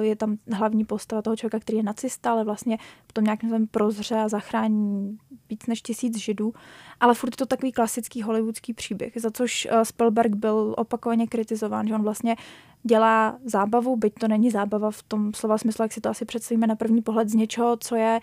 je 0.00 0.16
tam 0.16 0.36
hlavní 0.52 0.84
postava 0.84 1.22
toho 1.22 1.36
člověka, 1.36 1.58
který 1.58 1.78
je 1.78 1.84
nacista, 1.84 2.32
ale 2.32 2.44
vlastně 2.44 2.78
potom 3.06 3.24
nějakým 3.24 3.48
způsobem 3.48 3.66
prozře 3.66 4.16
a 4.16 4.28
zachrání 4.28 5.18
víc 5.48 5.66
než 5.66 5.82
tisíc 5.82 6.16
židů. 6.16 6.52
Ale 7.00 7.14
furt 7.14 7.32
je 7.32 7.36
to 7.36 7.46
takový 7.46 7.72
klasický 7.72 8.22
hollywoodský 8.22 8.74
příběh, 8.74 9.12
za 9.16 9.30
což 9.30 9.68
Spielberg 9.82 10.34
byl 10.34 10.74
opakovaně 10.78 11.26
kritizován, 11.26 11.86
že 11.88 11.94
on 11.94 12.02
vlastně 12.02 12.36
dělá 12.84 13.38
zábavu, 13.44 13.96
byť 13.96 14.14
to 14.14 14.28
není 14.28 14.50
zábava 14.50 14.90
v 14.90 15.02
tom 15.02 15.34
slova 15.34 15.58
smyslu, 15.58 15.82
jak 15.82 15.92
si 15.92 16.00
to 16.00 16.10
asi 16.10 16.24
představíme 16.24 16.66
na 16.66 16.76
první 16.76 17.02
pohled 17.02 17.28
z 17.28 17.34
něčeho, 17.34 17.76
co 17.76 17.96
je 17.96 18.20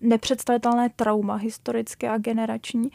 nepředstavitelné 0.00 0.88
trauma 0.96 1.34
historické 1.34 2.08
a 2.08 2.18
generační. 2.18 2.90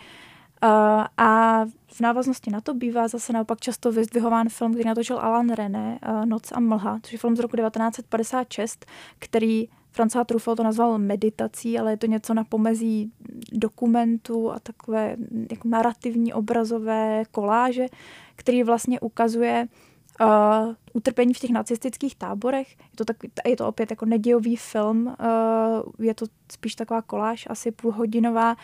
Uh, 0.63 0.69
a 1.17 1.65
v 1.87 1.99
návaznosti 2.01 2.51
na 2.51 2.61
to 2.61 2.73
bývá 2.73 3.07
zase 3.07 3.33
naopak 3.33 3.59
často 3.59 3.91
vyzdvihován 3.91 4.49
film, 4.49 4.73
který 4.73 4.87
natočil 4.87 5.19
Alan 5.19 5.49
René, 5.49 5.99
uh, 6.07 6.25
Noc 6.25 6.51
a 6.51 6.59
mlha, 6.59 6.99
což 7.03 7.11
je 7.11 7.19
film 7.19 7.35
z 7.35 7.39
roku 7.39 7.57
1956, 7.57 8.85
který 9.19 9.67
Francois 9.91 10.27
Truffaut 10.27 10.57
to 10.57 10.63
nazval 10.63 10.97
meditací, 10.97 11.79
ale 11.79 11.91
je 11.91 11.97
to 11.97 12.07
něco 12.07 12.33
na 12.33 12.43
pomezí 12.43 13.11
dokumentu 13.51 14.51
a 14.51 14.59
takové 14.59 15.15
jako 15.51 15.67
narrativní 15.67 16.33
obrazové 16.33 17.23
koláže, 17.31 17.85
který 18.35 18.63
vlastně 18.63 18.99
ukazuje 18.99 19.67
uh, 19.71 19.88
utrpení 20.93 21.33
v 21.33 21.39
těch 21.39 21.49
nacistických 21.49 22.15
táborech. 22.15 22.77
Je 22.79 22.95
to, 22.95 23.05
tak, 23.05 23.17
je 23.47 23.55
to 23.55 23.67
opět 23.67 23.91
jako 23.91 24.05
nedějový 24.05 24.55
film, 24.55 25.07
uh, 25.07 26.05
je 26.05 26.13
to 26.13 26.25
spíš 26.51 26.75
taková 26.75 27.01
koláž, 27.01 27.47
asi 27.49 27.71
půlhodinová. 27.71 28.55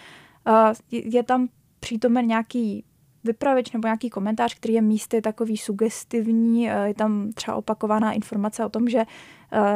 Uh, 0.47 0.73
je, 0.91 1.23
tam 1.23 1.47
přítomen 1.79 2.27
nějaký 2.27 2.85
vypravěč 3.23 3.71
nebo 3.71 3.87
nějaký 3.87 4.09
komentář, 4.09 4.55
který 4.55 4.73
je 4.73 4.81
místy 4.81 5.21
takový 5.21 5.57
sugestivní. 5.57 6.63
Je 6.63 6.93
tam 6.93 7.31
třeba 7.31 7.57
opakovaná 7.57 8.11
informace 8.11 8.65
o 8.65 8.69
tom, 8.69 8.89
že 8.89 9.03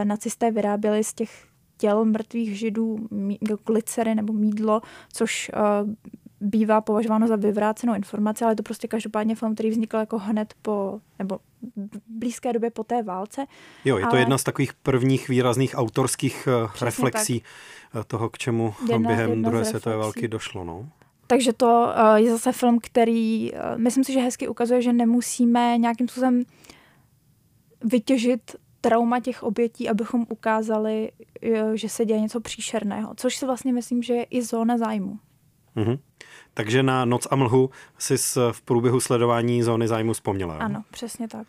nacisté 0.04 0.52
vyráběli 0.52 1.04
z 1.04 1.13
těch 1.13 1.48
těl 1.78 2.06
mrtvých 2.06 2.60
židů 2.60 3.08
glicery 3.65 4.15
nebo 4.15 4.34
mídlo, 4.34 4.82
což 5.13 5.52
bývá 6.41 6.82
považováno 6.82 7.28
za 7.28 7.36
vyvrácenou 7.36 7.95
informaci, 7.95 8.43
ale 8.43 8.52
je 8.52 8.56
to 8.56 8.63
prostě 8.63 8.88
každopádně 8.88 9.36
film, 9.36 9.54
který 9.54 9.69
vznikl 9.69 9.97
jako 9.97 10.17
hned 10.17 10.54
po, 10.62 10.99
nebo 11.19 11.39
v 11.75 11.99
blízké 12.08 12.54
době 12.54 12.71
po 12.71 12.84
té 12.84 13.04
válce. 13.04 13.45
Jo, 13.86 13.97
je 13.97 14.06
to 14.06 14.12
ale... 14.12 14.19
jedna 14.19 14.38
z 14.38 14.43
takových 14.43 14.73
prvních 14.73 15.30
výrazných 15.30 15.75
autorských 15.78 16.47
eh, 16.47 16.67
Přesně 16.67 16.86
reflexí 16.86 17.39
tak. 17.39 18.02
Eh, 18.02 18.04
toho, 18.08 18.30
k 18.30 18.38
čemu 18.38 18.73
jedna, 18.82 19.08
během 19.08 19.30
jedna 19.30 19.49
druhé 19.49 19.65
světové 19.65 19.97
války 19.97 20.28
došlo. 20.28 20.63
No? 20.63 20.89
Takže 21.28 21.54
to 21.54 21.93
eh, 21.95 22.21
je 22.21 22.32
zase 22.32 22.52
film, 22.52 22.80
který, 22.84 23.52
myslím 23.75 24.04
si, 24.04 24.13
že 24.13 24.19
hezky 24.19 24.47
ukazuje, 24.47 24.82
že 24.82 24.93
nemusíme 24.93 25.78
nějakým 25.78 26.08
způsobem 26.08 26.43
vytěžit 27.84 28.56
trauma 28.82 29.19
těch 29.19 29.43
obětí, 29.43 29.89
abychom 29.89 30.25
ukázali, 30.30 31.12
že 31.73 31.89
se 31.89 32.06
děje 32.06 32.21
něco 32.21 32.39
příšerného. 32.39 33.13
Což 33.15 33.36
si 33.36 33.45
vlastně 33.45 33.73
myslím, 33.73 34.04
že 34.04 34.13
je 34.13 34.23
i 34.23 34.41
zóna 34.41 34.78
zájmu. 34.78 35.19
Mm-hmm. 35.75 35.99
Takže 36.53 36.84
na 36.84 37.05
Noc 37.05 37.27
a 37.32 37.36
mlhu 37.36 37.69
jsi 37.97 38.15
v 38.51 38.62
průběhu 38.62 38.99
sledování 38.99 39.63
zóny 39.63 39.88
zájmu 39.88 40.13
vzpomněla. 40.13 40.53
Jo? 40.53 40.60
Ano, 40.60 40.84
přesně 40.91 41.27
tak. 41.27 41.47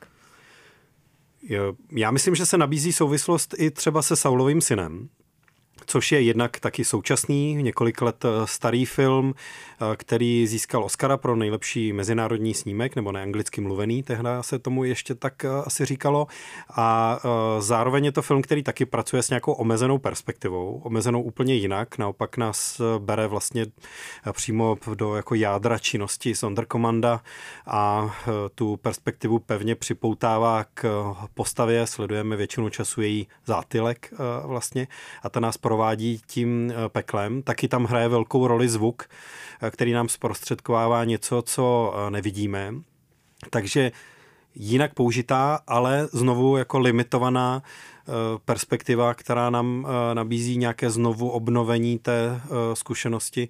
Já 1.92 2.10
myslím, 2.10 2.34
že 2.34 2.46
se 2.46 2.58
nabízí 2.58 2.92
souvislost 2.92 3.54
i 3.58 3.70
třeba 3.70 4.02
se 4.02 4.16
Saulovým 4.16 4.60
synem, 4.60 5.08
což 5.90 6.12
je 6.12 6.20
jednak 6.20 6.60
taky 6.60 6.84
současný, 6.84 7.54
několik 7.54 8.02
let 8.02 8.24
eh, 8.24 8.46
starý 8.46 8.86
film, 8.86 9.34
eh, 9.34 9.96
který 9.96 10.46
získal 10.46 10.84
Oscara 10.84 11.16
pro 11.16 11.36
nejlepší 11.36 11.92
mezinárodní 11.92 12.54
snímek, 12.54 12.96
nebo 12.96 13.12
neanglicky 13.12 13.60
mluvený, 13.60 14.02
tehdy 14.02 14.28
se 14.40 14.58
tomu 14.58 14.84
ještě 14.84 15.14
tak 15.14 15.44
eh, 15.44 15.48
asi 15.48 15.84
říkalo. 15.84 16.26
A 16.76 17.18
zároveň 17.58 18.04
je 18.04 18.12
to 18.12 18.22
film, 18.22 18.42
který 18.42 18.62
taky 18.62 18.86
pracuje 18.86 19.22
s 19.22 19.30
nějakou 19.30 19.52
omezenou 19.52 19.98
perspektivou, 19.98 20.80
omezenou 20.84 21.22
úplně 21.22 21.54
jinak, 21.54 21.98
naopak 21.98 22.36
nás 22.36 22.80
bere 22.98 23.26
vlastně 23.26 23.66
přímo 24.32 24.78
do 24.94 25.16
jako 25.16 25.34
jádra 25.34 25.78
činnosti 25.78 26.34
Sonderkommanda 26.34 27.20
a 27.66 28.14
tu 28.54 28.76
perspektivu 28.76 29.38
pevně 29.38 29.74
připoutává 29.74 30.64
k 30.74 31.04
postavě, 31.34 31.86
sledujeme 31.86 32.36
většinu 32.36 32.68
času 32.68 33.00
její 33.00 33.28
zátylek 33.46 34.14
vlastně 34.44 34.88
a 35.22 35.28
ta 35.28 35.40
nás 35.40 35.56
provádí 35.80 36.20
tím 36.26 36.72
eh, 36.72 36.88
peklem, 36.88 37.42
taky 37.42 37.68
tam 37.68 37.84
hraje 37.84 38.08
velkou 38.08 38.46
roli 38.46 38.68
zvuk, 38.68 39.08
eh, 39.62 39.70
který 39.70 39.92
nám 39.92 40.08
zprostředkovává 40.08 41.04
něco, 41.04 41.42
co 41.42 41.94
eh, 41.94 42.10
nevidíme. 42.10 42.74
Takže 43.50 43.92
jinak 44.54 44.94
použitá, 44.94 45.60
ale 45.66 46.08
znovu 46.12 46.56
jako 46.56 46.78
limitovaná 46.78 47.62
perspektiva, 48.44 49.14
která 49.14 49.50
nám 49.50 49.86
nabízí 50.14 50.56
nějaké 50.56 50.90
znovu 50.90 51.30
obnovení 51.30 51.98
té 51.98 52.40
zkušenosti 52.74 53.48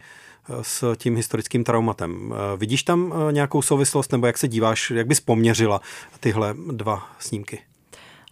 s 0.62 0.94
tím 0.96 1.16
historickým 1.16 1.64
traumatem. 1.64 2.34
Vidíš 2.56 2.82
tam 2.82 3.14
nějakou 3.30 3.62
souvislost, 3.62 4.12
nebo 4.12 4.26
jak 4.26 4.38
se 4.38 4.48
díváš, 4.48 4.90
jak 4.90 5.06
bys 5.06 5.20
poměřila 5.20 5.80
tyhle 6.20 6.54
dva 6.72 7.08
snímky? 7.18 7.58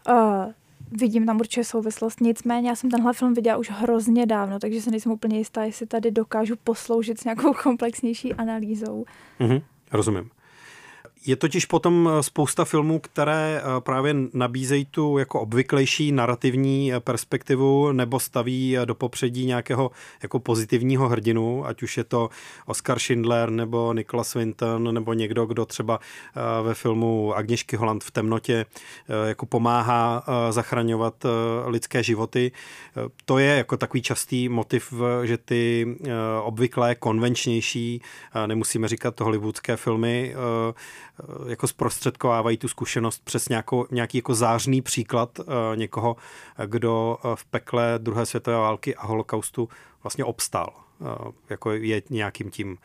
Uh, 0.09 0.53
vidím 0.93 1.27
tam 1.27 1.41
určitě 1.41 1.65
souvislost. 1.65 2.21
Nicméně 2.21 2.69
já 2.69 2.77
jsem 2.77 2.91
tenhle 2.91 3.13
film 3.13 3.35
viděla 3.35 3.57
už 3.57 3.71
hrozně 3.71 4.27
dávno, 4.27 4.59
takže 4.59 4.83
se 4.83 4.91
nejsem 4.91 5.13
úplně 5.13 5.39
jistá, 5.39 5.65
jestli 5.65 5.87
tady 5.87 6.11
dokážu 6.11 6.55
posloužit 6.65 7.21
s 7.21 7.25
nějakou 7.25 7.53
komplexnější 7.63 8.35
analýzou. 8.35 9.05
Mm-hmm, 9.41 9.63
rozumím. 9.93 10.31
Je 11.27 11.37
totiž 11.37 11.67
potom 11.67 12.11
eh, 12.13 12.23
spousta 12.23 12.65
filmů, 12.65 12.99
které 12.99 13.61
eh, 13.61 13.81
právě 13.81 14.15
nabízejí 14.33 14.85
tu 14.85 15.19
jako 15.19 15.41
obvyklejší 15.41 16.13
narrativní 16.13 16.93
eh, 16.93 17.01
perspektivu 17.01 17.93
nebo 17.93 18.21
staví 18.21 18.77
do 18.85 18.95
popředí 18.95 19.47
nějakého 19.47 19.91
jako 20.23 20.39
pozitivního 20.39 21.09
hrdinu, 21.09 21.67
ať 21.67 21.83
už 21.83 21.97
je 21.97 22.05
to 22.05 22.31
Oscar 22.67 22.99
Schindler 22.99 23.51
nebo 23.51 23.93
Nicholas 23.93 24.35
Winton 24.35 24.95
nebo 24.95 25.13
někdo, 25.13 25.47
kdo 25.47 25.67
třeba 25.67 26.01
ve 26.63 26.75
filmu 26.75 27.35
Agněšky 27.35 27.77
Holland 27.77 28.05
v 28.05 28.11
temnotě 28.11 28.67
jako 29.27 29.47
pomáhá 29.47 30.25
zachraňovat 30.51 31.27
lidské 31.67 32.03
životy. 32.03 32.53
To 33.25 33.39
je 33.39 33.57
jako 33.57 33.77
takový 33.77 34.03
častý 34.03 34.49
motiv, 34.49 34.95
že 35.25 35.39
ty 35.39 35.87
obvyklé 36.43 36.95
konvenčnější, 36.95 38.03
nemusíme 38.47 38.89
říkat 38.89 39.21
hollywoodské 39.21 39.77
filmy, 39.77 40.35
jako 41.47 41.69
zprostředkovávají 41.69 42.57
tu 42.57 42.69
zkušenost 42.69 43.25
přes 43.25 43.49
nějakou, 43.49 43.87
nějaký 43.91 44.19
jako 44.19 44.35
zářný 44.35 44.83
příklad 44.83 45.41
eh, 45.41 45.77
někoho, 45.77 46.17
kdo 46.67 47.19
eh, 47.19 47.29
v 47.35 47.45
pekle 47.45 47.95
druhé 47.99 48.27
světové 48.27 48.57
války 48.57 48.97
a 48.97 49.07
holokaustu 49.07 49.69
vlastně 50.03 50.25
obstál. 50.25 50.75
Jako 51.51 51.73
je 51.73 52.03
nějakým 52.11 52.51
tím 52.51 52.79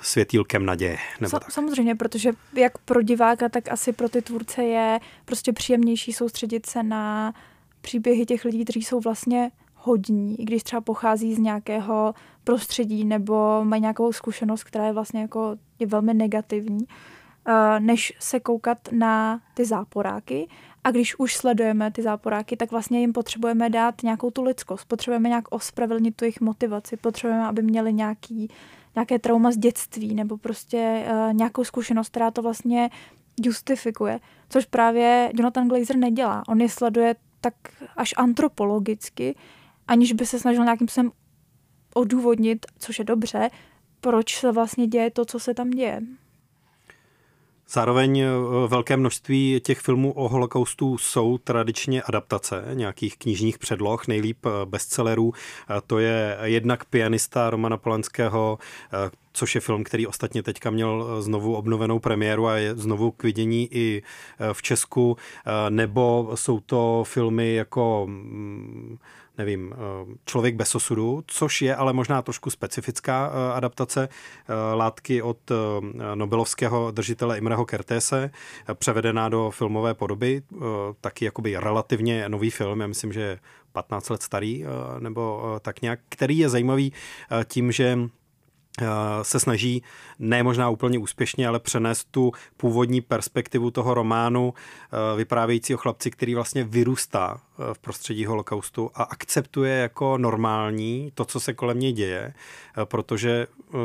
světýlkem 0.00 0.66
naděje. 0.66 0.98
Nebo 1.20 1.38
tak. 1.38 1.50
Samozřejmě, 1.50 1.94
protože 1.94 2.32
jak 2.52 2.78
pro 2.78 3.02
diváka, 3.02 3.48
tak 3.48 3.68
asi 3.68 3.92
pro 3.92 4.08
ty 4.08 4.22
tvůrce 4.22 4.62
je 4.62 5.00
prostě 5.24 5.52
příjemnější 5.52 6.12
soustředit 6.12 6.66
se 6.66 6.82
na 6.82 7.34
příběhy 7.80 8.26
těch 8.26 8.44
lidí, 8.44 8.64
kteří 8.64 8.82
jsou 8.82 9.00
vlastně 9.00 9.50
hodní, 9.74 10.40
i 10.40 10.44
když 10.44 10.62
třeba 10.62 10.80
pochází 10.80 11.34
z 11.34 11.38
nějakého 11.38 12.14
prostředí 12.44 13.04
nebo 13.04 13.64
mají 13.64 13.82
nějakou 13.82 14.12
zkušenost, 14.12 14.64
která 14.64 14.86
je 14.86 14.92
vlastně 14.92 15.20
jako 15.20 15.56
je 15.84 15.88
velmi 15.88 16.14
negativní. 16.14 16.86
Eh, 17.48 17.80
než 17.80 18.12
se 18.20 18.40
koukat 18.40 18.78
na 18.92 19.40
ty 19.54 19.64
záporáky. 19.64 20.48
A 20.84 20.90
když 20.90 21.18
už 21.18 21.36
sledujeme 21.36 21.90
ty 21.90 22.02
záporáky, 22.02 22.56
tak 22.56 22.70
vlastně 22.70 23.00
jim 23.00 23.12
potřebujeme 23.12 23.70
dát 23.70 24.02
nějakou 24.02 24.30
tu 24.30 24.42
lidskost, 24.42 24.88
potřebujeme 24.88 25.28
nějak 25.28 25.44
ospravedlnit 25.50 26.16
tu 26.16 26.24
jejich 26.24 26.40
motivaci, 26.40 26.96
potřebujeme, 26.96 27.46
aby 27.46 27.62
měli 27.62 27.92
nějaký, 27.92 28.48
nějaké 28.94 29.18
trauma 29.18 29.50
z 29.50 29.56
dětství 29.56 30.14
nebo 30.14 30.36
prostě 30.36 31.04
uh, 31.10 31.32
nějakou 31.34 31.64
zkušenost, 31.64 32.08
která 32.08 32.30
to 32.30 32.42
vlastně 32.42 32.90
justifikuje. 33.40 34.20
Což 34.48 34.66
právě 34.66 35.30
Jonathan 35.34 35.68
Glazer 35.68 35.96
nedělá. 35.96 36.42
On 36.48 36.60
je 36.60 36.68
sleduje 36.68 37.16
tak 37.40 37.54
až 37.96 38.14
antropologicky, 38.16 39.36
aniž 39.88 40.12
by 40.12 40.26
se 40.26 40.38
snažil 40.38 40.64
nějakým 40.64 40.88
způsobem 40.88 41.12
odůvodnit, 41.94 42.66
což 42.78 42.98
je 42.98 43.04
dobře, 43.04 43.50
proč 44.04 44.36
se 44.36 44.52
vlastně 44.52 44.86
děje 44.86 45.10
to, 45.10 45.24
co 45.24 45.40
se 45.40 45.54
tam 45.54 45.70
děje. 45.70 46.00
Zároveň 47.68 48.18
eh, 48.18 48.28
velké 48.68 48.96
množství 48.96 49.60
těch 49.64 49.80
filmů 49.80 50.12
o 50.12 50.28
holokaustu 50.28 50.98
jsou 50.98 51.38
tradičně 51.38 52.02
adaptace 52.02 52.64
nějakých 52.74 53.18
knižních 53.18 53.58
předloh, 53.58 54.06
nejlíp 54.06 54.46
eh, 54.46 54.50
bestsellerů. 54.64 55.32
To 55.86 55.98
je 55.98 56.38
jednak 56.42 56.84
pianista 56.84 57.50
Romana 57.50 57.76
Polanského, 57.76 58.58
eh, 58.92 59.10
což 59.32 59.54
je 59.54 59.60
film, 59.60 59.84
který 59.84 60.06
ostatně 60.06 60.42
teďka 60.42 60.70
měl 60.70 61.22
znovu 61.22 61.56
obnovenou 61.56 61.98
premiéru 61.98 62.46
a 62.46 62.56
je 62.56 62.74
znovu 62.74 63.10
k 63.10 63.22
vidění 63.22 63.68
i 63.70 64.02
v 64.52 64.62
Česku, 64.62 65.16
nebo 65.68 66.32
jsou 66.34 66.60
to 66.60 67.04
filmy 67.06 67.54
jako 67.54 68.06
mm, 68.08 68.98
nevím, 69.38 69.74
eh, 69.74 69.76
Člověk 70.26 70.54
bez 70.54 70.74
osudu, 70.74 71.24
což 71.26 71.62
je 71.62 71.76
ale 71.76 71.92
možná 71.92 72.22
trošku 72.22 72.50
specifická 72.50 73.32
eh, 73.32 73.52
adaptace 73.52 74.08
eh, 74.08 74.74
látky 74.74 75.22
od 75.22 75.38
Nobelovského 76.14 76.90
držitele 76.90 77.38
Imreho 77.38 77.66
Kertése, 77.66 78.30
převedená 78.74 79.28
do 79.28 79.50
filmové 79.50 79.94
podoby, 79.94 80.42
taky 81.00 81.24
jakoby 81.24 81.56
relativně 81.56 82.28
nový 82.28 82.50
film, 82.50 82.80
já 82.80 82.86
myslím, 82.86 83.12
že 83.12 83.20
je 83.20 83.38
15 83.72 84.08
let 84.08 84.22
starý, 84.22 84.64
nebo 84.98 85.42
tak 85.62 85.82
nějak, 85.82 86.00
který 86.08 86.38
je 86.38 86.48
zajímavý 86.48 86.92
tím, 87.46 87.72
že 87.72 87.98
se 89.22 89.40
snaží 89.40 89.82
ne 90.18 90.42
možná 90.42 90.70
úplně 90.70 90.98
úspěšně, 90.98 91.48
ale 91.48 91.60
přenést 91.60 92.08
tu 92.10 92.32
původní 92.56 93.00
perspektivu 93.00 93.70
toho 93.70 93.94
románu 93.94 94.54
vyprávějící 95.16 95.74
o 95.74 95.78
chlapci, 95.78 96.10
který 96.10 96.34
vlastně 96.34 96.64
vyrůstá 96.64 97.40
v 97.72 97.78
prostředí 97.78 98.26
holokaustu 98.26 98.90
a 98.94 99.02
akceptuje 99.02 99.74
jako 99.74 100.18
normální 100.18 101.12
to, 101.14 101.24
co 101.24 101.40
se 101.40 101.54
kolem 101.54 101.80
něj 101.80 101.92
děje, 101.92 102.34
protože 102.84 103.46
eh, 103.46 103.76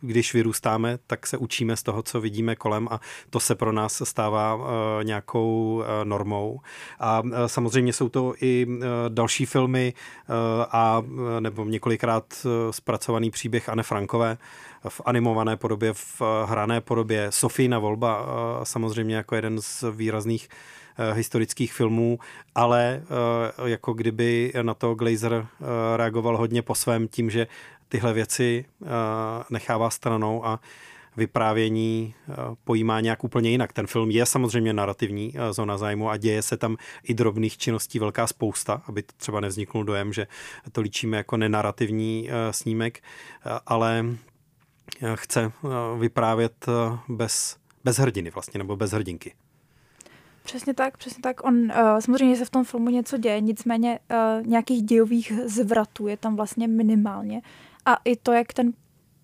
když 0.00 0.34
vyrůstáme, 0.34 0.98
tak 1.06 1.26
se 1.26 1.36
učíme 1.36 1.76
z 1.76 1.82
toho, 1.82 2.02
co 2.02 2.20
vidíme 2.20 2.56
kolem 2.56 2.88
a 2.90 3.00
to 3.30 3.40
se 3.40 3.54
pro 3.54 3.72
nás 3.72 4.02
stává 4.04 4.58
eh, 4.60 5.04
nějakou 5.04 5.82
eh, 5.82 6.04
normou. 6.04 6.60
A 7.00 7.22
samozřejmě 7.46 7.92
jsou 7.92 8.08
to 8.08 8.34
i 8.40 8.66
další 9.08 9.46
filmy 9.46 9.94
a 10.70 11.02
nebo 11.40 11.64
několikrát 11.64 12.46
zpracovaný 12.70 13.30
příběh 13.30 13.68
Anne 13.68 13.82
Frankové 13.82 14.29
v 14.88 15.00
animované 15.04 15.56
podobě, 15.56 15.92
v 15.92 16.22
hrané 16.46 16.80
podobě. 16.80 17.26
Sofína 17.30 17.78
volba 17.78 18.26
samozřejmě 18.62 19.16
jako 19.16 19.34
jeden 19.34 19.62
z 19.62 19.84
výrazných 19.92 20.48
Eh, 21.00 21.14
historických 21.14 21.72
filmů, 21.72 22.18
ale 22.54 23.02
eh, 23.02 23.70
jako 23.70 23.92
kdyby 23.92 24.52
na 24.62 24.74
to 24.74 24.94
Glazer 24.94 25.32
eh, 25.32 25.64
reagoval 25.96 26.36
hodně 26.36 26.62
po 26.62 26.74
svém 26.74 27.08
tím, 27.08 27.30
že 27.30 27.46
tyhle 27.88 28.12
věci 28.12 28.64
nechává 29.50 29.90
stranou 29.90 30.46
a 30.46 30.60
vyprávění 31.16 32.14
pojímá 32.64 33.00
nějak 33.00 33.24
úplně 33.24 33.50
jinak. 33.50 33.72
Ten 33.72 33.86
film 33.86 34.10
je 34.10 34.26
samozřejmě 34.26 34.72
narrativní 34.72 35.34
zóna 35.50 35.78
zájmu 35.78 36.10
a 36.10 36.16
děje 36.16 36.42
se 36.42 36.56
tam 36.56 36.76
i 37.04 37.14
drobných 37.14 37.58
činností 37.58 37.98
velká 37.98 38.26
spousta, 38.26 38.82
aby 38.86 39.02
třeba 39.16 39.40
nevzniknul 39.40 39.84
dojem, 39.84 40.12
že 40.12 40.26
to 40.72 40.80
líčíme 40.80 41.16
jako 41.16 41.36
nenarativní 41.36 42.28
snímek, 42.50 43.02
ale 43.66 44.04
chce 45.14 45.52
vyprávět 45.98 46.66
bez, 47.08 47.56
bez 47.84 47.98
hrdiny 47.98 48.30
vlastně, 48.30 48.58
nebo 48.58 48.76
bez 48.76 48.90
hrdinky. 48.90 49.34
Přesně 50.42 50.74
tak, 50.74 50.96
přesně 50.96 51.22
tak. 51.22 51.44
On, 51.44 51.54
uh, 51.54 51.70
samozřejmě 51.98 52.36
se 52.36 52.44
v 52.44 52.50
tom 52.50 52.64
filmu 52.64 52.90
něco 52.90 53.18
děje, 53.18 53.40
nicméně 53.40 53.98
uh, 54.10 54.46
nějakých 54.46 54.82
dějových 54.82 55.32
zvratů 55.44 56.06
je 56.06 56.16
tam 56.16 56.36
vlastně 56.36 56.68
minimálně. 56.68 57.42
A 57.86 57.96
i 58.04 58.16
to, 58.16 58.32
jak 58.32 58.52
ten 58.52 58.72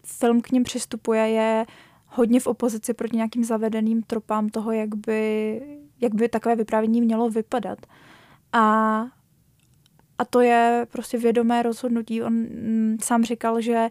film 0.06 0.40
k 0.40 0.50
ním 0.50 0.62
přistupuje, 0.62 1.28
je 1.28 1.66
hodně 2.06 2.40
v 2.40 2.46
opozici 2.46 2.94
proti 2.94 3.16
nějakým 3.16 3.44
zavedeným 3.44 4.02
tropám 4.02 4.48
toho, 4.48 4.72
jak 4.72 4.94
by, 4.94 5.62
jak 6.00 6.14
by 6.14 6.28
takové 6.28 6.56
vyprávění 6.56 7.00
mělo 7.00 7.30
vypadat. 7.30 7.78
A, 8.52 8.62
a 10.18 10.24
to 10.30 10.40
je 10.40 10.86
prostě 10.92 11.18
vědomé 11.18 11.62
rozhodnutí. 11.62 12.22
On 12.22 12.32
mm, 12.32 12.96
sám 13.02 13.24
říkal, 13.24 13.60
že 13.60 13.88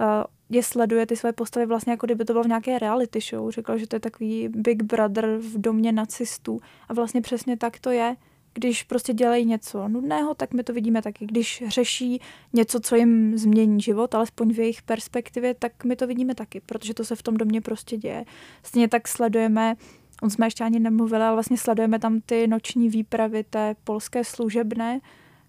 uh, 0.00 0.06
je 0.50 0.62
sleduje 0.62 1.06
ty 1.06 1.16
své 1.16 1.32
postavy 1.32 1.66
vlastně 1.66 1.92
jako 1.92 2.06
kdyby 2.06 2.24
to 2.24 2.32
bylo 2.32 2.44
v 2.44 2.48
nějaké 2.48 2.78
reality 2.78 3.20
show. 3.20 3.50
Řekl, 3.50 3.78
že 3.78 3.86
to 3.86 3.96
je 3.96 4.00
takový 4.00 4.48
Big 4.48 4.82
Brother 4.82 5.36
v 5.36 5.60
domě 5.60 5.92
nacistů. 5.92 6.60
A 6.88 6.94
vlastně 6.94 7.20
přesně 7.20 7.56
tak 7.56 7.78
to 7.80 7.90
je. 7.90 8.16
Když 8.54 8.82
prostě 8.82 9.12
dělají 9.12 9.44
něco 9.44 9.88
nudného, 9.88 10.34
tak 10.34 10.54
my 10.54 10.62
to 10.62 10.72
vidíme 10.72 11.02
taky. 11.02 11.26
Když 11.26 11.62
řeší 11.68 12.20
něco, 12.52 12.80
co 12.80 12.96
jim 12.96 13.38
změní 13.38 13.80
život, 13.80 14.14
alespoň 14.14 14.52
v 14.52 14.58
jejich 14.58 14.82
perspektivě, 14.82 15.54
tak 15.54 15.84
my 15.84 15.96
to 15.96 16.06
vidíme 16.06 16.34
taky, 16.34 16.60
protože 16.60 16.94
to 16.94 17.04
se 17.04 17.16
v 17.16 17.22
tom 17.22 17.36
domě 17.36 17.60
prostě 17.60 17.96
děje. 17.96 18.24
Stejně 18.62 18.88
tak 18.88 19.08
sledujeme 19.08 19.76
On 20.22 20.30
jsme 20.30 20.46
ještě 20.46 20.64
ani 20.64 20.80
nemluvili, 20.80 21.22
ale 21.22 21.36
vlastně 21.36 21.58
sledujeme 21.58 21.98
tam 21.98 22.20
ty 22.20 22.46
noční 22.46 22.88
výpravy 22.88 23.44
té 23.44 23.74
polské 23.84 24.24
služebné, 24.24 25.00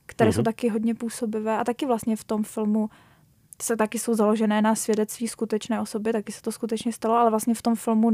které 0.06 0.30
mm-hmm. 0.30 0.36
jsou 0.36 0.44
taky 0.44 0.70
hodně 0.70 0.96
působivé 0.96 1.58
a 1.58 1.64
taky 1.64 1.86
vlastně 1.86 2.16
v 2.16 2.24
tom 2.24 2.44
filmu 2.44 2.90
se 3.62 3.78
taky 3.78 4.00
jsou 4.00 4.14
založené 4.14 4.62
na 4.62 4.76
svědectví 4.76 5.28
skutečné 5.28 5.82
osoby, 5.82 6.12
taky 6.12 6.32
se 6.32 6.42
to 6.42 6.52
skutečně 6.52 6.94
stalo, 6.94 7.16
ale 7.16 7.30
vlastně 7.30 7.54
v 7.54 7.62
tom 7.62 7.76
filmu 7.76 8.12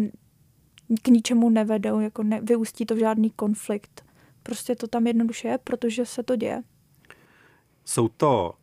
k 1.02 1.08
ničemu 1.08 1.50
nevedou, 1.50 2.00
jako 2.00 2.24
ne, 2.24 2.42
vyústí 2.42 2.86
to 2.86 2.96
v 2.96 3.00
žádný 3.00 3.30
konflikt. 3.30 4.09
Prostě 4.44 4.76
to 4.76 4.88
tam 4.88 5.08
jednoduše 5.08 5.48
je, 5.48 5.58
protože 5.58 6.06
se 6.06 6.24
to 6.24 6.36
děje. 6.36 6.62
Jsou 7.86 8.08
to 8.08 8.54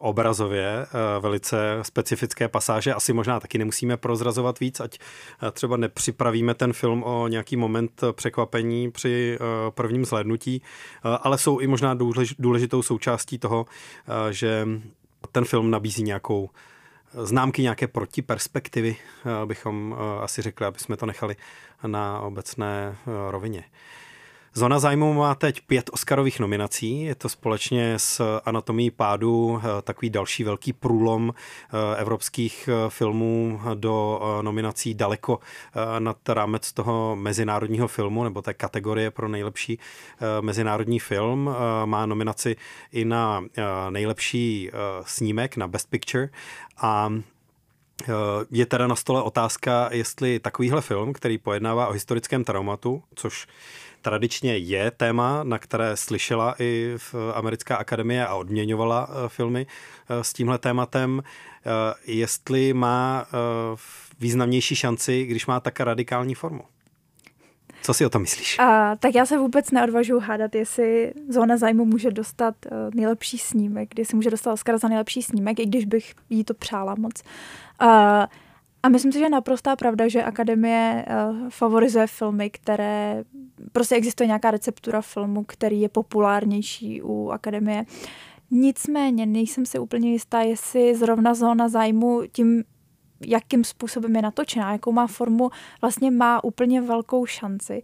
obrazově 0.00 0.66
eh, 0.82 1.20
velice 1.20 1.78
specifické 1.82 2.48
pasáže. 2.48 2.94
Asi 2.94 3.12
možná 3.12 3.40
taky 3.40 3.58
nemusíme 3.58 3.96
prozrazovat 3.96 4.60
víc, 4.60 4.80
ať 4.80 4.98
eh, 4.98 5.50
třeba 5.50 5.76
nepřipravíme 5.76 6.54
ten 6.54 6.72
film 6.72 7.02
o 7.02 7.28
nějaký 7.28 7.56
moment 7.56 8.04
překvapení 8.12 8.90
při 8.90 9.38
eh, 9.40 9.70
prvním 9.70 10.04
zhlédnutí, 10.04 10.62
ale 11.02 11.38
jsou 11.38 11.58
i 11.58 11.66
možná 11.66 11.96
důležitou 12.38 12.82
součástí 12.82 13.38
toho, 13.38 13.66
že 14.30 14.68
ten 15.32 15.44
film 15.44 15.70
nabízí 15.70 16.02
nějakou 16.02 16.50
známky 17.22 17.62
nějaké 17.62 17.88
protiperspektivy, 17.88 18.96
bychom 19.44 19.96
asi 20.20 20.42
řekli, 20.42 20.66
aby 20.66 20.78
jsme 20.78 20.96
to 20.96 21.06
nechali 21.06 21.36
na 21.86 22.20
obecné 22.20 22.96
rovině. 23.30 23.64
Zóna 24.54 24.78
zájmu 24.78 25.14
má 25.14 25.34
teď 25.34 25.60
pět 25.60 25.90
Oscarových 25.92 26.40
nominací. 26.40 27.02
Je 27.02 27.14
to 27.14 27.28
společně 27.28 27.98
s 27.98 28.40
Anatomí 28.44 28.90
pádu 28.90 29.60
eh, 29.62 29.82
takový 29.82 30.10
další 30.10 30.44
velký 30.44 30.72
průlom 30.72 31.34
eh, 31.34 31.96
evropských 32.00 32.68
eh, 32.68 32.90
filmů 32.90 33.60
do 33.74 34.20
nominací 34.42 34.94
daleko 34.94 35.38
nad 35.98 36.28
rámec 36.28 36.72
toho 36.72 37.16
mezinárodního 37.16 37.88
filmu 37.88 38.24
nebo 38.24 38.42
té 38.42 38.54
kategorie 38.54 39.10
pro 39.10 39.28
nejlepší 39.28 39.78
mezinárodní 40.40 40.98
film. 40.98 41.50
Má 41.84 42.06
nominaci 42.06 42.56
i 42.92 43.04
na 43.04 43.44
nejlepší 43.90 44.70
snímek, 45.04 45.56
na 45.56 45.68
Best 45.68 45.90
Picture 45.90 46.28
a 46.78 47.12
je 48.50 48.66
teda 48.66 48.86
na 48.86 48.96
stole 48.96 49.22
otázka, 49.22 49.88
jestli 49.92 50.38
takovýhle 50.38 50.80
film, 50.80 51.12
který 51.12 51.38
pojednává 51.38 51.88
o 51.88 51.92
historickém 51.92 52.44
traumatu, 52.44 53.02
což 53.14 53.46
tradičně 54.02 54.56
je 54.56 54.90
téma, 54.90 55.44
na 55.44 55.58
které 55.58 55.96
slyšela 55.96 56.54
i 56.58 56.94
v 56.96 57.14
Americká 57.34 57.76
akademie 57.76 58.26
a 58.26 58.34
odměňovala 58.34 59.08
eh, 59.10 59.28
filmy 59.28 59.66
eh, 59.66 60.24
s 60.24 60.32
tímhle 60.32 60.58
tématem, 60.58 61.22
eh, 61.22 61.70
jestli 62.06 62.72
má 62.72 63.26
významnější 64.20 64.76
šanci, 64.76 65.24
když 65.26 65.46
má 65.46 65.60
tak 65.60 65.80
radikální 65.80 66.34
formu. 66.34 66.62
Co 67.82 67.94
si 67.94 68.06
o 68.06 68.10
tom 68.10 68.22
myslíš? 68.22 68.58
A, 68.58 68.96
tak 68.96 69.14
já 69.14 69.26
se 69.26 69.38
vůbec 69.38 69.70
neodvažuji 69.70 70.20
hádat, 70.20 70.54
jestli 70.54 71.12
zóna 71.28 71.56
zájmu 71.56 71.84
může 71.84 72.10
dostat 72.10 72.54
uh, 72.66 72.94
nejlepší 72.94 73.38
snímek, 73.38 73.88
si 74.02 74.16
může 74.16 74.30
dostat 74.30 74.52
Oscar 74.52 74.78
za 74.78 74.88
nejlepší 74.88 75.22
snímek, 75.22 75.58
i 75.58 75.66
když 75.66 75.84
bych 75.84 76.14
jí 76.30 76.44
to 76.44 76.54
přála 76.54 76.94
moc. 76.94 77.22
Uh, 77.82 77.88
a 78.82 78.88
myslím 78.88 79.12
si, 79.12 79.18
že 79.18 79.24
je 79.24 79.30
naprostá 79.30 79.76
pravda, 79.76 80.08
že 80.08 80.22
Akademie 80.22 81.04
uh, 81.08 81.48
favorizuje 81.48 82.06
filmy, 82.06 82.50
které 82.50 83.24
prostě 83.72 83.94
existuje 83.94 84.26
nějaká 84.26 84.50
receptura 84.50 85.00
filmu, 85.00 85.44
který 85.44 85.80
je 85.80 85.88
populárnější 85.88 87.02
u 87.02 87.30
Akademie. 87.30 87.84
Nicméně 88.50 89.26
nejsem 89.26 89.66
si 89.66 89.78
úplně 89.78 90.12
jistá, 90.12 90.40
jestli 90.40 90.94
zrovna 90.94 91.34
zóna 91.34 91.68
zájmu 91.68 92.22
tím, 92.32 92.64
jakým 93.26 93.64
způsobem 93.64 94.16
je 94.16 94.22
natočená, 94.22 94.72
jakou 94.72 94.92
má 94.92 95.06
formu, 95.06 95.50
vlastně 95.80 96.10
má 96.10 96.44
úplně 96.44 96.80
velkou 96.80 97.26
šanci. 97.26 97.82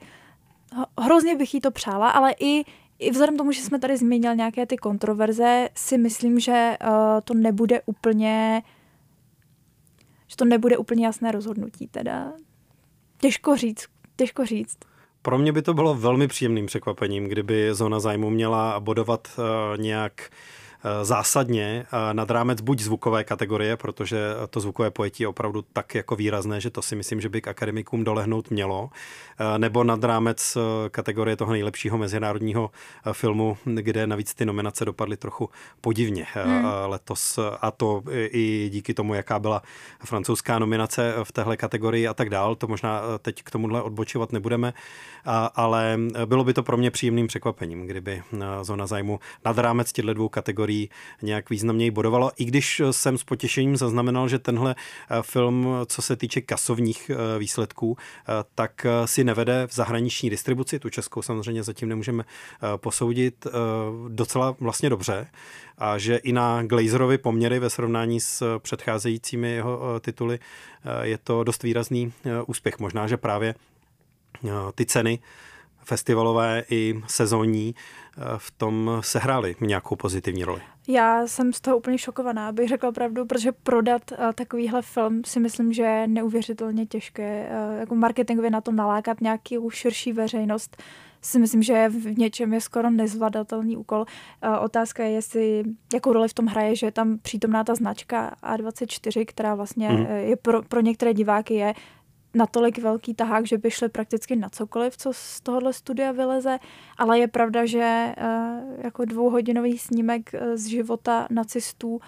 Hrozně 1.01 1.37
bych 1.37 1.55
jí 1.55 1.61
to 1.61 1.71
přála, 1.71 2.11
ale 2.11 2.35
i, 2.41 2.65
i 2.99 3.11
vzhledem 3.11 3.37
tomu, 3.37 3.53
že 3.53 3.63
jsme 3.63 3.79
tady 3.79 3.97
zmínili 3.97 4.37
nějaké 4.37 4.67
ty 4.67 4.77
kontroverze, 4.77 5.69
si 5.75 5.99
myslím, 5.99 6.41
že 6.41 6.77
uh, 6.83 6.89
to 7.25 7.35
nebude 7.35 7.83
úplně 7.87 8.63
že 10.27 10.37
to 10.37 10.45
nebude 10.45 10.77
úplně 10.77 11.07
jasné 11.07 11.33
rozhodnutí 11.33 11.89
teda. 11.89 12.33
Těžko 13.21 13.57
říct, 13.57 13.87
těžko 14.17 14.47
říct. 14.47 14.79
Pro 15.23 15.39
mě 15.39 15.53
by 15.53 15.63
to 15.63 15.75
bylo 15.75 15.95
velmi 15.95 16.29
příjemným 16.29 16.67
překvapením, 16.67 17.25
kdyby 17.25 17.75
zóna 17.75 18.01
zájmu 18.01 18.31
měla 18.31 18.81
bodovat 18.81 19.29
uh, 19.39 19.81
nějak 19.83 20.31
uh, 20.31 20.66
zásadně 21.03 21.87
eh, 21.87 22.15
nad 22.15 22.31
rámec 22.31 22.61
buď 22.61 22.81
zvukové 22.81 23.25
kategorie, 23.25 23.77
protože 23.77 24.19
to 24.51 24.61
zvukové 24.61 24.91
pojetí 24.91 25.23
je 25.23 25.29
opravdu 25.29 25.65
tak 25.73 25.95
jako 25.95 26.17
výrazné, 26.17 26.61
že 26.61 26.71
to 26.71 26.83
si 26.83 26.97
myslím, 26.97 27.21
že 27.21 27.29
by 27.29 27.41
k 27.41 27.49
akademikům 27.49 28.05
dolehnout 28.05 28.51
mělo, 28.51 28.91
eh, 29.39 29.59
nebo 29.59 29.85
nad 29.85 30.05
rámec 30.05 30.59
kategorie 30.91 31.37
toho 31.37 31.53
nejlepšího 31.53 31.99
mezinárodního 31.99 32.71
filmu, 33.13 33.59
kde 33.65 34.07
navíc 34.07 34.35
ty 34.35 34.45
nominace 34.45 34.85
dopadly 34.85 35.17
trochu 35.17 35.51
podivně 35.81 36.27
hmm. 36.33 36.65
letos 36.87 37.39
a 37.61 37.71
to 37.71 38.03
i 38.31 38.69
díky 38.73 38.95
tomu, 38.95 39.15
jaká 39.15 39.39
byla 39.39 39.63
francouzská 40.05 40.59
nominace 40.59 41.15
v 41.23 41.33
téhle 41.33 41.57
kategorii 41.57 42.09
a 42.09 42.15
tak 42.15 42.31
dál. 42.31 42.55
To 42.55 42.67
možná 42.67 43.01
teď 43.23 43.43
k 43.43 43.51
tomuhle 43.51 43.83
odbočovat 43.83 44.33
nebudeme, 44.33 44.75
ale 45.55 45.99
bylo 46.27 46.45
by 46.45 46.55
to 46.55 46.63
pro 46.63 46.77
mě 46.77 46.91
příjemným 46.91 47.27
překvapením, 47.27 47.87
kdyby 47.87 48.23
zóna 48.63 48.87
zájmu 48.87 49.21
nad 49.45 49.59
rámec 49.59 49.93
těchto 49.93 50.15
dvou 50.15 50.29
kategorií 50.29 50.76
který 50.77 50.89
nějak 51.23 51.51
významněji 51.51 51.91
bodovalo, 51.91 52.31
i 52.37 52.45
když 52.45 52.83
jsem 52.91 53.19
s 53.19 53.25
potěšením 53.25 53.77
zaznamenal, 53.77 54.29
že 54.29 54.39
tenhle 54.39 54.75
eh, 54.75 55.23
film, 55.23 55.69
co 55.87 56.03
se 56.03 56.17
týče 56.17 56.41
kasovních 56.41 57.11
eh, 57.11 57.39
výsledků, 57.39 57.97
eh, 57.99 58.33
tak 58.55 58.87
si 59.05 59.25
nevede 59.25 59.67
v 59.67 59.75
zahraniční 59.75 60.31
distribuci, 60.31 60.79
tu 60.79 60.91
českou 60.91 61.23
samozřejmě 61.23 61.63
zatím 61.63 61.89
nemůžeme 61.89 62.25
posoudit 62.77 63.47
docela 64.09 64.57
vlastně 64.61 64.91
dobře. 64.91 65.27
A 65.79 65.99
že 65.99 66.17
i 66.17 66.33
na 66.33 66.63
Glazerovi 66.63 67.19
poměry 67.19 67.59
ve 67.59 67.71
srovnání 67.71 68.21
s 68.21 68.59
předcházejícími 68.59 69.51
jeho 69.51 70.01
tituly 70.01 70.39
je 71.03 71.19
to 71.19 71.45
dost 71.45 71.63
výrazný 71.63 72.13
úspěch. 72.47 72.79
Možná, 72.79 73.07
že 73.07 73.17
právě 73.17 73.55
ty 74.75 74.87
ceny 74.87 75.19
festivalové 75.87 76.65
i 76.71 77.03
sezónní 77.07 77.75
eh, 77.75 78.06
v 78.37 78.51
tom 78.51 78.91
sehrály 79.01 79.57
nějakou 79.61 79.97
pozitivní 79.97 80.45
roli. 80.45 80.61
Já 80.89 81.27
jsem 81.27 81.53
z 81.53 81.61
toho 81.61 81.77
úplně 81.79 81.99
šokovaná, 81.99 82.49
abych 82.49 82.69
řekla 82.69 82.93
pravdu, 82.93 83.27
protože 83.27 83.53
prodat 83.53 84.03
uh, 84.11 84.33
takovýhle 84.35 84.83
film 84.83 85.23
si 85.25 85.41
myslím, 85.41 85.73
že 85.73 85.83
je 85.83 86.07
neuvěřitelně 86.07 86.87
těžké. 86.87 87.49
Uh, 87.73 87.81
jako 87.81 87.95
marketingově 87.95 88.51
na 88.51 88.61
to 88.61 88.73
nalákat 88.73 89.21
nějakou 89.21 89.71
širší 89.71 90.13
veřejnost 90.13 90.83
si 91.23 91.39
myslím, 91.39 91.63
že 91.63 91.89
v 91.89 92.19
něčem 92.19 92.53
je 92.53 92.61
skoro 92.61 92.91
nezvladatelný 92.91 93.77
úkol. 93.77 94.01
Uh, 94.01 94.65
otázka 94.65 95.05
je, 95.05 95.11
jestli, 95.11 95.65
jakou 95.95 96.13
roli 96.13 96.29
v 96.29 96.35
tom 96.35 96.47
hraje, 96.47 96.77
že 96.77 96.87
je 96.87 96.93
tam 96.93 97.19
přítomná 97.19 97.65
ta 97.65 97.75
značka 97.75 98.37
A24, 98.43 99.25
která 99.27 99.55
vlastně 99.55 99.89
mm. 99.89 100.07
je 100.07 100.37
pro, 100.37 100.63
pro 100.63 100.81
některé 100.81 101.15
diváky 101.15 101.55
je 101.55 101.75
natolik 102.37 102.79
velký 102.79 103.15
tahák, 103.15 103.47
že 103.47 103.59
by 103.59 103.71
šli 103.71 103.89
prakticky 103.89 104.37
na 104.37 104.49
cokoliv, 104.49 104.97
co 104.97 105.13
z 105.13 105.41
tohohle 105.41 105.73
studia 105.73 106.13
vyleze, 106.13 106.59
ale 106.99 107.19
je 107.19 107.29
pravda, 107.29 107.67
že 107.67 108.15
uh, 108.17 108.85
jako 108.85 109.05
dvouhodinový 109.05 109.79
snímek 109.79 110.35
eh, 110.35 110.57
z 110.57 110.67
života 110.67 111.27
nacistů 111.31 112.01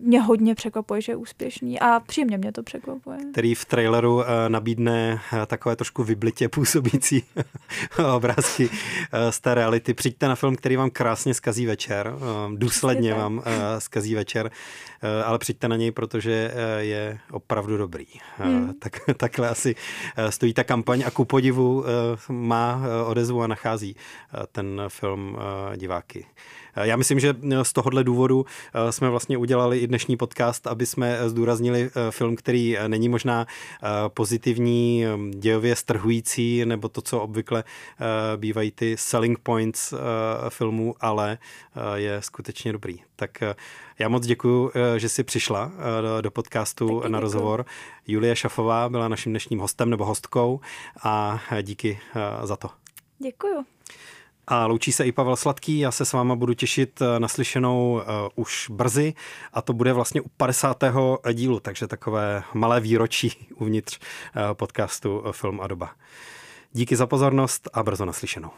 mě 0.00 0.20
hodně 0.20 0.54
překvapuje, 0.54 1.00
že 1.00 1.12
je 1.12 1.16
úspěšný 1.16 1.80
a 1.80 2.00
příjemně 2.00 2.38
mě 2.38 2.52
to 2.52 2.62
překvapuje. 2.62 3.18
Který 3.32 3.54
v 3.54 3.64
traileru 3.64 4.14
uh, 4.14 4.24
nabídne 4.48 5.20
uh, 5.32 5.44
takové 5.46 5.76
trošku 5.76 6.04
vyblitě 6.04 6.48
působící 6.48 7.24
obrázky 8.16 8.68
uh, 8.68 9.30
z 9.30 9.40
té 9.40 9.54
reality. 9.54 9.94
Přijďte 9.94 10.28
na 10.28 10.34
film, 10.34 10.56
který 10.56 10.76
vám 10.76 10.90
krásně 10.90 11.34
skazí 11.34 11.66
večer, 11.66 12.12
důsledně 12.54 13.14
vám 13.14 13.42
skazí 13.78 14.14
večer, 14.14 14.50
ale 15.24 15.38
přijďte 15.38 15.68
na 15.68 15.76
něj, 15.76 15.90
protože 15.90 16.54
je 16.78 17.18
opravdu 17.30 17.76
dobrý. 17.76 18.06
Hmm. 18.36 18.74
tak, 18.78 18.92
takhle 19.16 19.48
asi 19.48 19.74
stojí 20.30 20.54
ta 20.54 20.64
kampaň 20.64 21.02
a 21.06 21.10
ku 21.10 21.24
podivu 21.24 21.84
má 22.28 22.80
odezvu 23.06 23.42
a 23.42 23.46
nachází 23.46 23.96
ten 24.52 24.82
film 24.88 25.36
diváky. 25.76 26.26
Já 26.82 26.96
myslím, 26.96 27.20
že 27.20 27.34
z 27.62 27.72
tohohle 27.72 28.04
důvodu 28.04 28.46
jsme 28.90 29.10
vlastně 29.10 29.38
udělali 29.38 29.78
i 29.78 29.86
dnešní 29.86 30.16
podcast, 30.16 30.66
aby 30.66 30.86
jsme 30.86 31.18
zdůraznili 31.28 31.90
film, 32.10 32.36
který 32.36 32.76
není 32.88 33.08
možná 33.08 33.46
pozitivní, 34.08 35.04
dějově 35.30 35.76
strhující, 35.76 36.64
nebo 36.64 36.88
to, 36.88 37.02
co 37.02 37.20
obvykle 37.20 37.64
bývají 38.36 38.70
ty 38.70 38.96
selling 38.96 39.38
points 39.38 39.94
filmů, 40.48 40.94
ale 41.00 41.38
je 41.94 42.22
skutečně 42.22 42.72
dobrý. 42.72 42.98
Tak 43.16 43.42
já 43.98 44.08
moc 44.08 44.26
děkuji, 44.26 44.72
že 44.96 45.08
jsi 45.08 45.24
přišla 45.24 45.72
do 46.20 46.30
podcastu 46.30 47.00
Taky 47.00 47.12
na 47.12 47.20
rozhovor. 47.20 47.64
Julie 48.06 48.36
Šafová 48.36 48.88
byla 48.88 49.08
naším 49.08 49.32
dnešním 49.32 49.58
hostem 49.58 49.90
nebo 49.90 50.04
hostkou 50.04 50.60
a 51.02 51.40
díky 51.62 51.98
za 52.42 52.56
to. 52.56 52.68
Děkuju. 53.18 53.64
A 54.48 54.66
loučí 54.66 54.92
se 54.92 55.06
i 55.06 55.12
Pavel 55.12 55.36
Sladký, 55.36 55.78
já 55.78 55.90
se 55.90 56.04
s 56.04 56.12
váma 56.12 56.36
budu 56.36 56.54
těšit 56.54 57.02
eh, 57.02 57.20
na 57.20 57.28
slyšenou 57.28 57.92
uh, 57.92 58.02
už 58.34 58.70
brzy 58.70 59.14
a 59.52 59.62
to 59.62 59.72
bude 59.72 59.92
vlastně 59.92 60.20
u 60.20 60.28
50. 60.36 60.84
dílu, 61.32 61.60
takže 61.60 61.86
takové 61.86 62.42
malé 62.54 62.80
výročí 62.80 63.48
uvnitř 63.54 63.98
uh, 63.98 64.54
podcastu 64.54 65.24
Film 65.32 65.60
a 65.60 65.66
doba. 65.66 65.90
Díky 66.72 66.96
za 66.96 67.06
pozornost 67.06 67.68
a 67.72 67.82
brzo 67.82 68.04
naslyšenou. 68.04 68.50